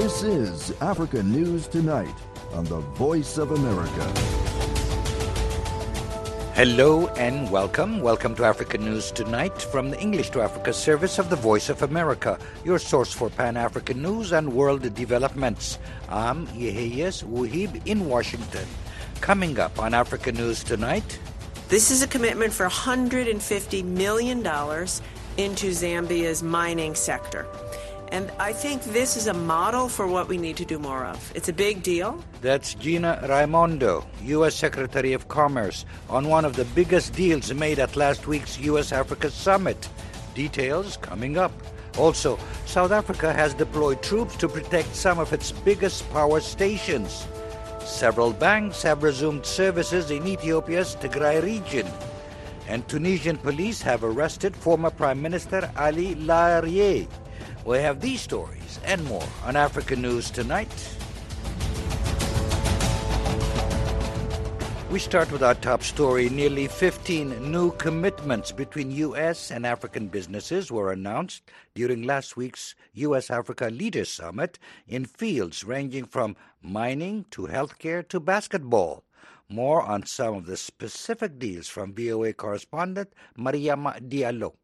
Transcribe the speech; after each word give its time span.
This 0.00 0.22
is 0.22 0.70
Africa 0.80 1.22
News 1.22 1.68
Tonight 1.68 2.14
on 2.54 2.64
the 2.64 2.78
Voice 2.96 3.36
of 3.36 3.50
America. 3.50 4.04
Hello 6.54 7.08
and 7.18 7.50
welcome. 7.50 8.00
Welcome 8.00 8.34
to 8.36 8.44
Africa 8.44 8.78
News 8.78 9.12
Tonight 9.12 9.60
from 9.60 9.90
the 9.90 10.00
English 10.00 10.30
to 10.30 10.40
Africa 10.40 10.72
service 10.72 11.18
of 11.18 11.28
the 11.28 11.36
Voice 11.36 11.68
of 11.68 11.82
America, 11.82 12.38
your 12.64 12.78
source 12.78 13.12
for 13.12 13.28
Pan 13.28 13.58
African 13.58 14.00
news 14.00 14.32
and 14.32 14.54
world 14.54 14.80
developments. 14.94 15.78
I'm 16.08 16.46
Yeheyes 16.46 17.22
Wuhib 17.22 17.86
in 17.86 18.08
Washington. 18.08 18.66
Coming 19.20 19.58
up 19.58 19.78
on 19.78 19.92
Africa 19.92 20.32
News 20.32 20.64
Tonight. 20.64 21.18
This 21.68 21.90
is 21.90 22.02
a 22.02 22.06
commitment 22.06 22.54
for 22.54 22.66
$150 22.66 23.84
million 23.84 24.38
into 25.36 25.66
Zambia's 25.72 26.42
mining 26.42 26.94
sector. 26.94 27.46
And 28.12 28.32
I 28.40 28.52
think 28.52 28.82
this 28.82 29.16
is 29.16 29.28
a 29.28 29.34
model 29.34 29.88
for 29.88 30.06
what 30.06 30.26
we 30.26 30.36
need 30.36 30.56
to 30.56 30.64
do 30.64 30.80
more 30.80 31.04
of. 31.04 31.32
It's 31.36 31.48
a 31.48 31.52
big 31.52 31.84
deal. 31.84 32.22
That's 32.40 32.74
Gina 32.74 33.24
Raimondo, 33.28 34.04
U.S. 34.24 34.56
Secretary 34.56 35.12
of 35.12 35.28
Commerce, 35.28 35.84
on 36.08 36.26
one 36.26 36.44
of 36.44 36.56
the 36.56 36.64
biggest 36.64 37.12
deals 37.12 37.54
made 37.54 37.78
at 37.78 37.94
last 37.94 38.26
week's 38.26 38.58
U.S. 38.60 38.90
Africa 38.90 39.30
Summit. 39.30 39.88
Details 40.34 40.96
coming 40.96 41.38
up. 41.38 41.52
Also, 41.98 42.36
South 42.66 42.90
Africa 42.90 43.32
has 43.32 43.54
deployed 43.54 44.02
troops 44.02 44.36
to 44.36 44.48
protect 44.48 44.94
some 44.96 45.20
of 45.20 45.32
its 45.32 45.52
biggest 45.52 46.08
power 46.10 46.40
stations. 46.40 47.28
Several 47.84 48.32
banks 48.32 48.82
have 48.82 49.04
resumed 49.04 49.46
services 49.46 50.10
in 50.10 50.26
Ethiopia's 50.26 50.96
Tigray 50.96 51.42
region. 51.42 51.86
And 52.66 52.86
Tunisian 52.88 53.36
police 53.38 53.82
have 53.82 54.02
arrested 54.02 54.54
former 54.54 54.90
Prime 54.90 55.22
Minister 55.22 55.70
Ali 55.76 56.14
Larayedh. 56.16 57.08
We 57.64 57.76
have 57.78 58.00
these 58.00 58.22
stories 58.22 58.80
and 58.86 59.04
more 59.04 59.28
on 59.44 59.54
African 59.54 60.00
News 60.00 60.30
tonight. 60.30 60.72
We 64.90 64.98
start 64.98 65.30
with 65.30 65.42
our 65.42 65.54
top 65.54 65.82
story. 65.82 66.30
Nearly 66.30 66.66
15 66.66 67.52
new 67.52 67.70
commitments 67.72 68.50
between 68.50 68.90
U.S. 68.90 69.50
and 69.50 69.66
African 69.66 70.08
businesses 70.08 70.72
were 70.72 70.90
announced 70.90 71.42
during 71.74 72.02
last 72.02 72.36
week's 72.36 72.74
U.S. 72.94 73.30
Africa 73.30 73.66
Leaders 73.66 74.08
Summit 74.08 74.58
in 74.88 75.04
fields 75.04 75.62
ranging 75.62 76.06
from 76.06 76.36
mining 76.62 77.26
to 77.30 77.42
healthcare 77.42 78.08
to 78.08 78.18
basketball. 78.20 79.04
More 79.50 79.82
on 79.82 80.06
some 80.06 80.34
of 80.34 80.46
the 80.46 80.56
specific 80.56 81.38
deals 81.38 81.68
from 81.68 81.94
VOA 81.94 82.32
correspondent 82.32 83.12
Mariama 83.38 84.00
Diallo. 84.08 84.54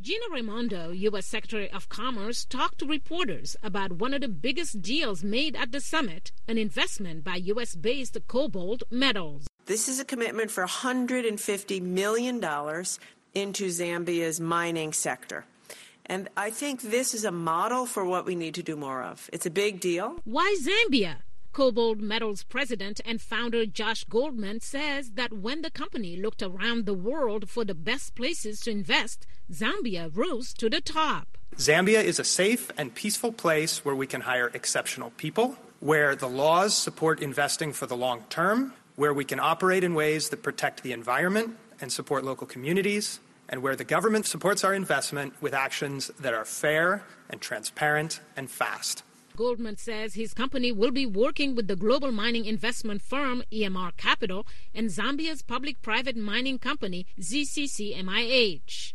Gina 0.00 0.24
Raimondo, 0.32 0.90
U.S. 0.90 1.26
Secretary 1.26 1.70
of 1.70 1.88
Commerce, 1.88 2.44
talked 2.44 2.78
to 2.78 2.86
reporters 2.86 3.54
about 3.62 3.92
one 3.92 4.12
of 4.12 4.20
the 4.20 4.28
biggest 4.28 4.82
deals 4.82 5.22
made 5.22 5.54
at 5.54 5.70
the 5.70 5.80
summit 5.80 6.32
an 6.48 6.58
investment 6.58 7.22
by 7.22 7.36
U.S. 7.36 7.76
based 7.76 8.18
KoBold 8.26 8.82
Metals. 8.90 9.46
This 9.66 9.88
is 9.88 10.00
a 10.00 10.04
commitment 10.04 10.50
for 10.50 10.66
$150 10.66 11.82
million 11.82 12.36
into 13.34 13.66
Zambia's 13.68 14.40
mining 14.40 14.92
sector. 14.92 15.44
And 16.06 16.28
I 16.36 16.50
think 16.50 16.82
this 16.82 17.14
is 17.14 17.24
a 17.24 17.30
model 17.30 17.86
for 17.86 18.04
what 18.04 18.26
we 18.26 18.34
need 18.34 18.54
to 18.54 18.62
do 18.64 18.74
more 18.74 19.04
of. 19.04 19.30
It's 19.32 19.46
a 19.46 19.50
big 19.50 19.78
deal. 19.78 20.16
Why 20.24 20.56
Zambia? 20.60 21.18
KoBold 21.52 22.00
Metals 22.00 22.44
president 22.44 22.98
and 23.04 23.20
founder 23.20 23.66
Josh 23.66 24.04
Goldman 24.04 24.60
says 24.60 25.10
that 25.16 25.34
when 25.34 25.60
the 25.60 25.70
company 25.70 26.16
looked 26.16 26.42
around 26.42 26.86
the 26.86 26.94
world 26.94 27.50
for 27.50 27.62
the 27.62 27.74
best 27.74 28.14
places 28.14 28.60
to 28.60 28.70
invest, 28.70 29.26
Zambia 29.52 30.10
rose 30.16 30.54
to 30.54 30.70
the 30.70 30.80
top. 30.80 31.36
Zambia 31.56 32.02
is 32.02 32.18
a 32.18 32.24
safe 32.24 32.70
and 32.78 32.94
peaceful 32.94 33.32
place 33.32 33.84
where 33.84 33.94
we 33.94 34.06
can 34.06 34.22
hire 34.22 34.50
exceptional 34.54 35.10
people, 35.18 35.58
where 35.80 36.16
the 36.16 36.26
laws 36.26 36.74
support 36.74 37.20
investing 37.20 37.74
for 37.74 37.86
the 37.86 37.96
long 37.96 38.24
term, 38.30 38.72
where 38.96 39.12
we 39.12 39.24
can 39.24 39.38
operate 39.38 39.84
in 39.84 39.92
ways 39.92 40.30
that 40.30 40.42
protect 40.42 40.82
the 40.82 40.92
environment 40.92 41.58
and 41.82 41.92
support 41.92 42.24
local 42.24 42.46
communities, 42.46 43.20
and 43.50 43.62
where 43.62 43.76
the 43.76 43.84
government 43.84 44.24
supports 44.24 44.64
our 44.64 44.72
investment 44.72 45.34
with 45.42 45.52
actions 45.52 46.10
that 46.18 46.32
are 46.32 46.46
fair 46.46 47.04
and 47.28 47.42
transparent 47.42 48.20
and 48.38 48.50
fast. 48.50 49.02
Goldman 49.36 49.76
says 49.76 50.14
his 50.14 50.34
company 50.34 50.72
will 50.72 50.90
be 50.90 51.06
working 51.06 51.54
with 51.54 51.68
the 51.68 51.76
global 51.76 52.12
mining 52.12 52.44
investment 52.44 53.02
firm 53.02 53.42
EMR 53.52 53.96
Capital 53.96 54.46
and 54.74 54.88
Zambia's 54.90 55.42
public 55.42 55.80
private 55.82 56.16
mining 56.16 56.58
company 56.58 57.06
ZCCMIH. 57.20 58.92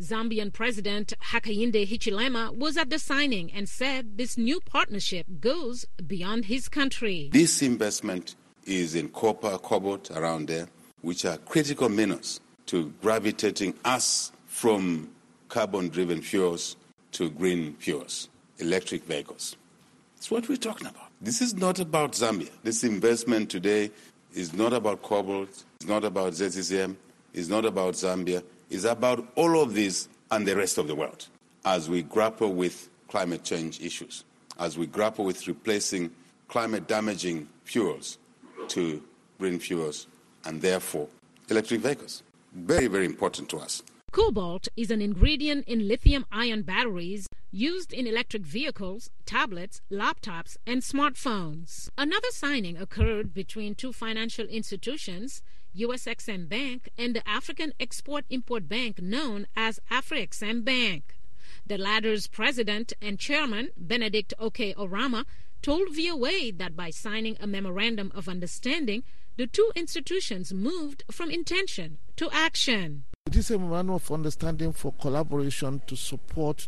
Zambian 0.00 0.52
President 0.52 1.12
Hakainde 1.30 1.86
Hichilema 1.86 2.56
was 2.56 2.76
at 2.76 2.90
the 2.90 2.98
signing 2.98 3.52
and 3.52 3.68
said 3.68 4.16
this 4.16 4.38
new 4.38 4.60
partnership 4.60 5.26
goes 5.40 5.84
beyond 6.06 6.46
his 6.46 6.68
country. 6.68 7.28
This 7.32 7.60
investment 7.60 8.34
is 8.64 8.94
in 8.94 9.08
copper, 9.10 9.58
cobalt 9.58 10.10
around 10.12 10.48
there, 10.48 10.68
which 11.02 11.24
are 11.24 11.36
critical 11.38 11.88
minerals 11.88 12.40
to 12.66 12.92
gravitating 13.02 13.74
us 13.84 14.32
from 14.46 15.10
carbon 15.48 15.88
driven 15.88 16.22
fuels 16.22 16.76
to 17.12 17.30
green 17.30 17.74
fuels, 17.74 18.28
electric 18.60 19.04
vehicles. 19.04 19.56
That's 20.16 20.30
what 20.30 20.48
we're 20.48 20.56
talking 20.56 20.86
about. 20.86 21.08
This 21.20 21.40
is 21.40 21.54
not 21.54 21.78
about 21.78 22.12
Zambia. 22.12 22.50
This 22.62 22.84
investment 22.84 23.50
today 23.50 23.90
is 24.34 24.52
not 24.52 24.72
about 24.72 25.02
cobalt, 25.02 25.64
it's 25.76 25.88
not 25.88 26.04
about 26.04 26.32
ZCCM, 26.32 26.96
it's 27.34 27.48
not 27.48 27.64
about 27.64 27.94
Zambia, 27.94 28.42
it's 28.70 28.84
about 28.84 29.26
all 29.34 29.60
of 29.60 29.74
this 29.74 30.08
and 30.30 30.46
the 30.46 30.56
rest 30.56 30.78
of 30.78 30.86
the 30.86 30.94
world 30.94 31.26
as 31.64 31.88
we 31.88 32.02
grapple 32.02 32.52
with 32.52 32.88
climate 33.08 33.44
change 33.44 33.80
issues, 33.80 34.24
as 34.58 34.78
we 34.78 34.86
grapple 34.86 35.24
with 35.24 35.46
replacing 35.46 36.10
climate 36.48 36.86
damaging 36.86 37.48
fuels 37.64 38.18
to 38.68 39.02
green 39.38 39.58
fuels 39.58 40.06
and 40.44 40.62
therefore 40.62 41.08
electric 41.48 41.80
vehicles. 41.80 42.22
Very, 42.54 42.86
very 42.86 43.06
important 43.06 43.48
to 43.50 43.58
us. 43.58 43.82
Cobalt 44.12 44.66
is 44.76 44.90
an 44.90 45.00
ingredient 45.00 45.68
in 45.68 45.86
lithium 45.86 46.26
ion 46.32 46.62
batteries 46.62 47.28
used 47.52 47.92
in 47.92 48.08
electric 48.08 48.42
vehicles, 48.42 49.08
tablets, 49.24 49.82
laptops, 49.88 50.56
and 50.66 50.82
smartphones. 50.82 51.88
Another 51.96 52.30
signing 52.32 52.76
occurred 52.76 53.32
between 53.32 53.76
two 53.76 53.92
financial 53.92 54.46
institutions, 54.46 55.42
USXM 55.76 56.48
Bank 56.48 56.88
and 56.98 57.14
the 57.14 57.28
African 57.28 57.72
Export 57.78 58.24
Import 58.30 58.68
Bank 58.68 59.00
known 59.00 59.46
as 59.54 59.78
Afreximbank. 59.92 61.02
The 61.64 61.78
latter's 61.78 62.26
president 62.26 62.92
and 63.00 63.16
chairman, 63.16 63.68
Benedict 63.76 64.34
Okey 64.40 64.74
Oramah, 64.74 65.24
told 65.62 65.94
VOA 65.94 66.50
that 66.56 66.74
by 66.74 66.90
signing 66.90 67.36
a 67.38 67.46
memorandum 67.46 68.10
of 68.12 68.28
understanding, 68.28 69.04
the 69.36 69.46
two 69.46 69.70
institutions 69.76 70.52
moved 70.52 71.04
from 71.12 71.30
intention 71.30 71.98
to 72.16 72.28
action. 72.32 73.04
It 73.30 73.36
is 73.36 73.50
a 73.52 73.58
memorandum 73.60 73.94
of 73.94 74.10
understanding 74.10 74.72
for 74.72 74.92
collaboration 75.00 75.80
to 75.86 75.94
support 75.94 76.66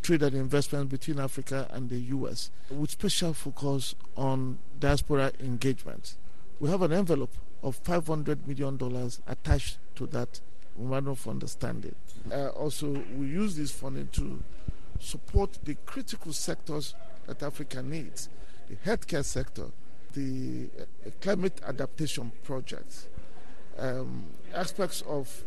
trade 0.00 0.22
and 0.22 0.34
investment 0.34 0.88
between 0.88 1.20
Africa 1.20 1.68
and 1.70 1.90
the 1.90 1.98
U.S., 2.16 2.50
with 2.70 2.92
special 2.92 3.34
focus 3.34 3.94
on 4.16 4.58
diaspora 4.78 5.32
engagement. 5.40 6.16
We 6.58 6.70
have 6.70 6.80
an 6.80 6.94
envelope 6.94 7.34
of 7.62 7.82
$500 7.84 8.46
million 8.46 8.78
attached 9.26 9.76
to 9.96 10.06
that 10.06 10.40
memorandum 10.78 11.12
of 11.12 11.28
understanding. 11.28 11.94
Uh, 12.32 12.46
also, 12.48 13.04
we 13.18 13.26
use 13.26 13.56
this 13.56 13.70
funding 13.70 14.08
to 14.12 14.42
support 15.00 15.58
the 15.64 15.74
critical 15.84 16.32
sectors 16.32 16.94
that 17.26 17.42
Africa 17.42 17.82
needs 17.82 18.30
the 18.70 18.76
healthcare 18.76 19.22
sector, 19.22 19.66
the 20.14 20.70
uh, 20.80 21.10
climate 21.20 21.60
adaptation 21.66 22.32
projects, 22.42 23.06
um, 23.76 24.24
aspects 24.54 25.02
of 25.02 25.44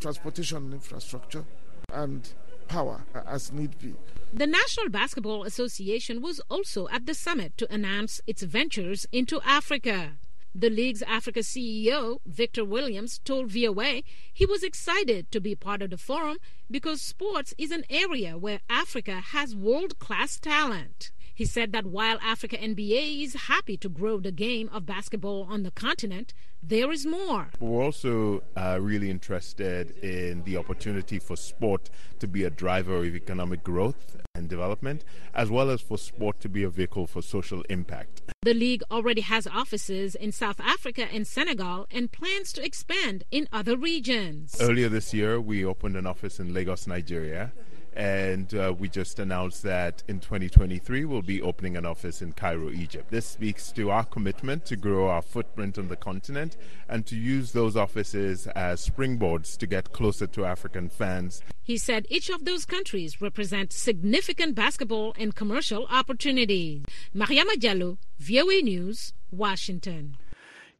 transportation 0.00 0.72
infrastructure, 0.72 1.44
and 1.92 2.28
power 2.68 3.04
as 3.26 3.52
need 3.52 3.78
be. 3.78 3.94
The 4.32 4.46
National 4.46 4.88
Basketball 4.88 5.44
Association 5.44 6.20
was 6.20 6.40
also 6.50 6.88
at 6.88 7.06
the 7.06 7.14
summit 7.14 7.56
to 7.58 7.72
announce 7.72 8.20
its 8.26 8.42
ventures 8.42 9.06
into 9.12 9.40
Africa. 9.44 10.12
The 10.56 10.70
league's 10.70 11.02
Africa 11.02 11.40
CEO, 11.40 12.18
Victor 12.26 12.64
Williams, 12.64 13.18
told 13.24 13.50
VOA 13.50 14.02
he 14.32 14.46
was 14.46 14.62
excited 14.62 15.30
to 15.32 15.40
be 15.40 15.54
part 15.54 15.82
of 15.82 15.90
the 15.90 15.98
forum 15.98 16.38
because 16.70 17.02
sports 17.02 17.54
is 17.58 17.70
an 17.70 17.84
area 17.90 18.38
where 18.38 18.60
Africa 18.70 19.20
has 19.20 19.56
world 19.56 19.98
class 19.98 20.38
talent. 20.38 21.10
He 21.34 21.44
said 21.44 21.72
that 21.72 21.86
while 21.86 22.18
Africa 22.22 22.56
NBA 22.56 23.24
is 23.24 23.34
happy 23.34 23.76
to 23.78 23.88
grow 23.88 24.20
the 24.20 24.30
game 24.30 24.70
of 24.72 24.86
basketball 24.86 25.48
on 25.50 25.64
the 25.64 25.72
continent, 25.72 26.32
there 26.62 26.92
is 26.92 27.04
more. 27.04 27.48
We're 27.58 27.82
also 27.82 28.44
uh, 28.56 28.78
really 28.80 29.10
interested 29.10 29.90
in 29.98 30.44
the 30.44 30.56
opportunity 30.56 31.18
for 31.18 31.34
sport 31.36 31.90
to 32.20 32.28
be 32.28 32.44
a 32.44 32.50
driver 32.50 32.98
of 32.98 33.16
economic 33.16 33.64
growth 33.64 34.16
and 34.36 34.48
development, 34.48 35.04
as 35.34 35.50
well 35.50 35.70
as 35.70 35.80
for 35.80 35.98
sport 35.98 36.38
to 36.40 36.48
be 36.48 36.62
a 36.62 36.70
vehicle 36.70 37.08
for 37.08 37.20
social 37.20 37.62
impact. 37.62 38.22
The 38.42 38.54
league 38.54 38.84
already 38.88 39.22
has 39.22 39.48
offices 39.48 40.14
in 40.14 40.30
South 40.30 40.60
Africa 40.60 41.08
and 41.12 41.26
Senegal 41.26 41.88
and 41.90 42.12
plans 42.12 42.52
to 42.52 42.64
expand 42.64 43.24
in 43.32 43.48
other 43.52 43.76
regions. 43.76 44.56
Earlier 44.60 44.88
this 44.88 45.12
year, 45.12 45.40
we 45.40 45.64
opened 45.64 45.96
an 45.96 46.06
office 46.06 46.38
in 46.38 46.54
Lagos, 46.54 46.86
Nigeria 46.86 47.52
And 47.96 48.52
uh, 48.54 48.74
we 48.76 48.88
just 48.88 49.18
announced 49.18 49.62
that 49.62 50.02
in 50.08 50.18
2023 50.18 51.04
we'll 51.04 51.22
be 51.22 51.40
opening 51.40 51.76
an 51.76 51.86
office 51.86 52.22
in 52.22 52.32
Cairo, 52.32 52.70
Egypt. 52.70 53.10
This 53.10 53.26
speaks 53.26 53.70
to 53.72 53.90
our 53.90 54.04
commitment 54.04 54.64
to 54.66 54.76
grow 54.76 55.08
our 55.08 55.22
footprint 55.22 55.78
on 55.78 55.88
the 55.88 55.96
continent 55.96 56.56
and 56.88 57.06
to 57.06 57.16
use 57.16 57.52
those 57.52 57.76
offices 57.76 58.46
as 58.48 58.88
springboards 58.88 59.56
to 59.58 59.66
get 59.66 59.92
closer 59.92 60.26
to 60.26 60.44
African 60.44 60.88
fans. 60.88 61.42
He 61.62 61.76
said 61.78 62.06
each 62.10 62.28
of 62.30 62.44
those 62.44 62.64
countries 62.64 63.20
represent 63.20 63.72
significant 63.72 64.54
basketball 64.54 65.14
and 65.18 65.34
commercial 65.34 65.86
opportunities. 65.88 66.82
Mariama 67.14 67.54
Diallo, 67.54 67.98
VOA 68.18 68.60
News, 68.60 69.12
Washington. 69.30 70.16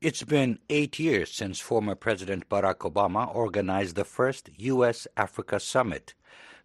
It's 0.00 0.22
been 0.22 0.58
eight 0.68 0.98
years 0.98 1.32
since 1.32 1.60
former 1.60 1.94
President 1.94 2.48
Barack 2.50 2.80
Obama 2.80 3.34
organized 3.34 3.96
the 3.96 4.04
first 4.04 4.50
U.S. 4.56 5.06
Africa 5.16 5.58
Summit. 5.58 6.12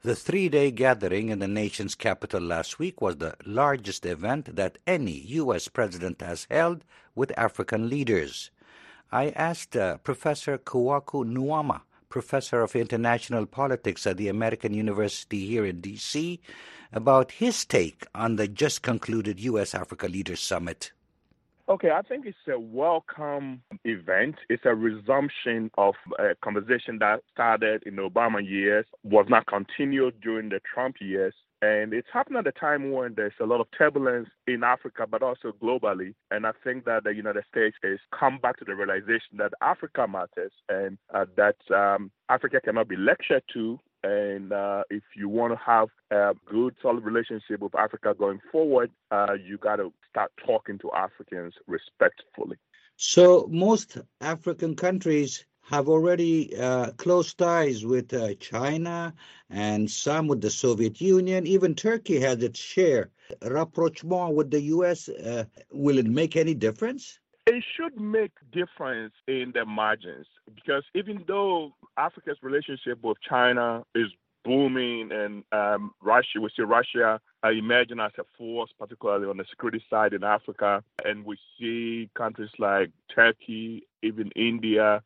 The 0.01 0.15
three 0.15 0.47
day 0.47 0.71
gathering 0.71 1.27
in 1.27 1.39
the 1.39 1.47
nation's 1.49 1.93
capital 1.93 2.39
last 2.39 2.79
week 2.79 3.01
was 3.01 3.17
the 3.17 3.35
largest 3.45 4.05
event 4.05 4.55
that 4.55 4.77
any 4.87 5.19
U.S. 5.41 5.67
president 5.67 6.21
has 6.21 6.47
held 6.49 6.85
with 7.15 7.37
African 7.37 7.89
leaders. 7.89 8.49
I 9.11 9.31
asked 9.31 9.75
uh, 9.75 9.97
Professor 9.97 10.57
Kwaku 10.57 11.25
Nuamah, 11.25 11.81
professor 12.07 12.61
of 12.61 12.77
international 12.77 13.45
politics 13.45 14.07
at 14.07 14.15
the 14.15 14.29
American 14.29 14.73
University 14.73 15.45
here 15.45 15.65
in 15.65 15.81
D.C., 15.81 16.39
about 16.93 17.33
his 17.33 17.65
take 17.65 18.07
on 18.15 18.37
the 18.37 18.47
just 18.47 18.81
concluded 18.81 19.41
U.S. 19.41 19.75
Africa 19.75 20.07
Leaders 20.07 20.39
Summit. 20.39 20.93
Okay, 21.69 21.91
I 21.91 22.01
think 22.01 22.25
it's 22.25 22.35
a 22.51 22.59
welcome 22.59 23.61
event. 23.85 24.37
It's 24.49 24.63
a 24.65 24.73
resumption 24.73 25.69
of 25.77 25.93
a 26.17 26.33
conversation 26.43 26.97
that 26.97 27.21
started 27.31 27.83
in 27.85 27.95
the 27.97 28.09
Obama 28.09 28.43
years, 28.43 28.87
was 29.03 29.27
not 29.29 29.45
continued 29.45 30.19
during 30.19 30.49
the 30.49 30.61
Trump 30.73 30.95
years. 30.99 31.35
And 31.61 31.93
it's 31.93 32.07
happened 32.11 32.37
at 32.37 32.47
a 32.47 32.53
time 32.53 32.91
when 32.91 33.13
there's 33.15 33.33
a 33.39 33.45
lot 33.45 33.61
of 33.61 33.67
turbulence 33.77 34.29
in 34.47 34.63
Africa, 34.63 35.05
but 35.07 35.21
also 35.21 35.51
globally. 35.61 36.15
And 36.31 36.47
I 36.47 36.53
think 36.63 36.85
that 36.85 37.03
the 37.03 37.13
United 37.13 37.43
States 37.51 37.77
has 37.83 37.99
come 38.17 38.39
back 38.41 38.57
to 38.59 38.65
the 38.65 38.73
realization 38.73 39.37
that 39.37 39.51
Africa 39.61 40.07
matters 40.07 40.53
and 40.69 40.97
uh, 41.13 41.25
that 41.37 41.57
um, 41.71 42.09
Africa 42.29 42.61
cannot 42.65 42.87
be 42.87 42.95
lectured 42.95 43.43
to 43.53 43.77
and 44.03 44.53
uh, 44.53 44.83
if 44.89 45.03
you 45.15 45.27
want 45.29 45.53
to 45.53 45.59
have 45.63 45.89
a 46.11 46.33
good, 46.49 46.75
solid 46.81 47.03
relationship 47.03 47.59
with 47.59 47.75
Africa 47.75 48.13
going 48.17 48.39
forward, 48.51 48.91
uh, 49.11 49.33
you 49.33 49.57
got 49.57 49.77
to 49.77 49.91
start 50.09 50.31
talking 50.45 50.77
to 50.79 50.91
Africans 50.93 51.53
respectfully. 51.67 52.57
So, 52.95 53.47
most 53.49 53.97
African 54.21 54.75
countries 54.75 55.45
have 55.61 55.87
already 55.87 56.57
uh, 56.57 56.91
close 56.91 57.33
ties 57.33 57.85
with 57.85 58.13
uh, 58.13 58.33
China 58.35 59.13
and 59.49 59.89
some 59.89 60.27
with 60.27 60.41
the 60.41 60.49
Soviet 60.49 60.99
Union. 60.99 61.45
Even 61.45 61.75
Turkey 61.75 62.19
has 62.19 62.41
its 62.41 62.59
share. 62.59 63.11
Rapprochement 63.43 64.33
with 64.33 64.49
the 64.49 64.61
U.S., 64.61 65.07
uh, 65.09 65.45
will 65.71 65.99
it 65.99 66.07
make 66.07 66.35
any 66.35 66.55
difference? 66.55 67.19
It 67.51 67.63
should 67.75 67.99
make 67.99 68.33
difference 68.51 69.15
in 69.27 69.53
the 69.55 69.65
margins 69.65 70.27
because 70.53 70.83
even 70.93 71.23
though 71.27 71.73
Africa's 71.97 72.37
relationship 72.43 72.99
with 73.01 73.17
China 73.27 73.83
is 73.95 74.09
booming 74.45 75.11
and 75.11 75.43
um, 75.51 75.91
Russia, 75.99 76.41
we 76.41 76.51
see 76.55 76.61
Russia 76.61 77.19
uh, 77.43 77.49
emerging 77.49 77.99
as 77.99 78.11
a 78.19 78.23
force, 78.37 78.69
particularly 78.77 79.25
on 79.25 79.37
the 79.37 79.45
security 79.49 79.83
side 79.89 80.13
in 80.13 80.23
Africa, 80.23 80.83
and 81.03 81.25
we 81.25 81.39
see 81.59 82.11
countries 82.15 82.51
like 82.59 82.91
Turkey, 83.15 83.87
even 84.03 84.29
India, 84.35 85.01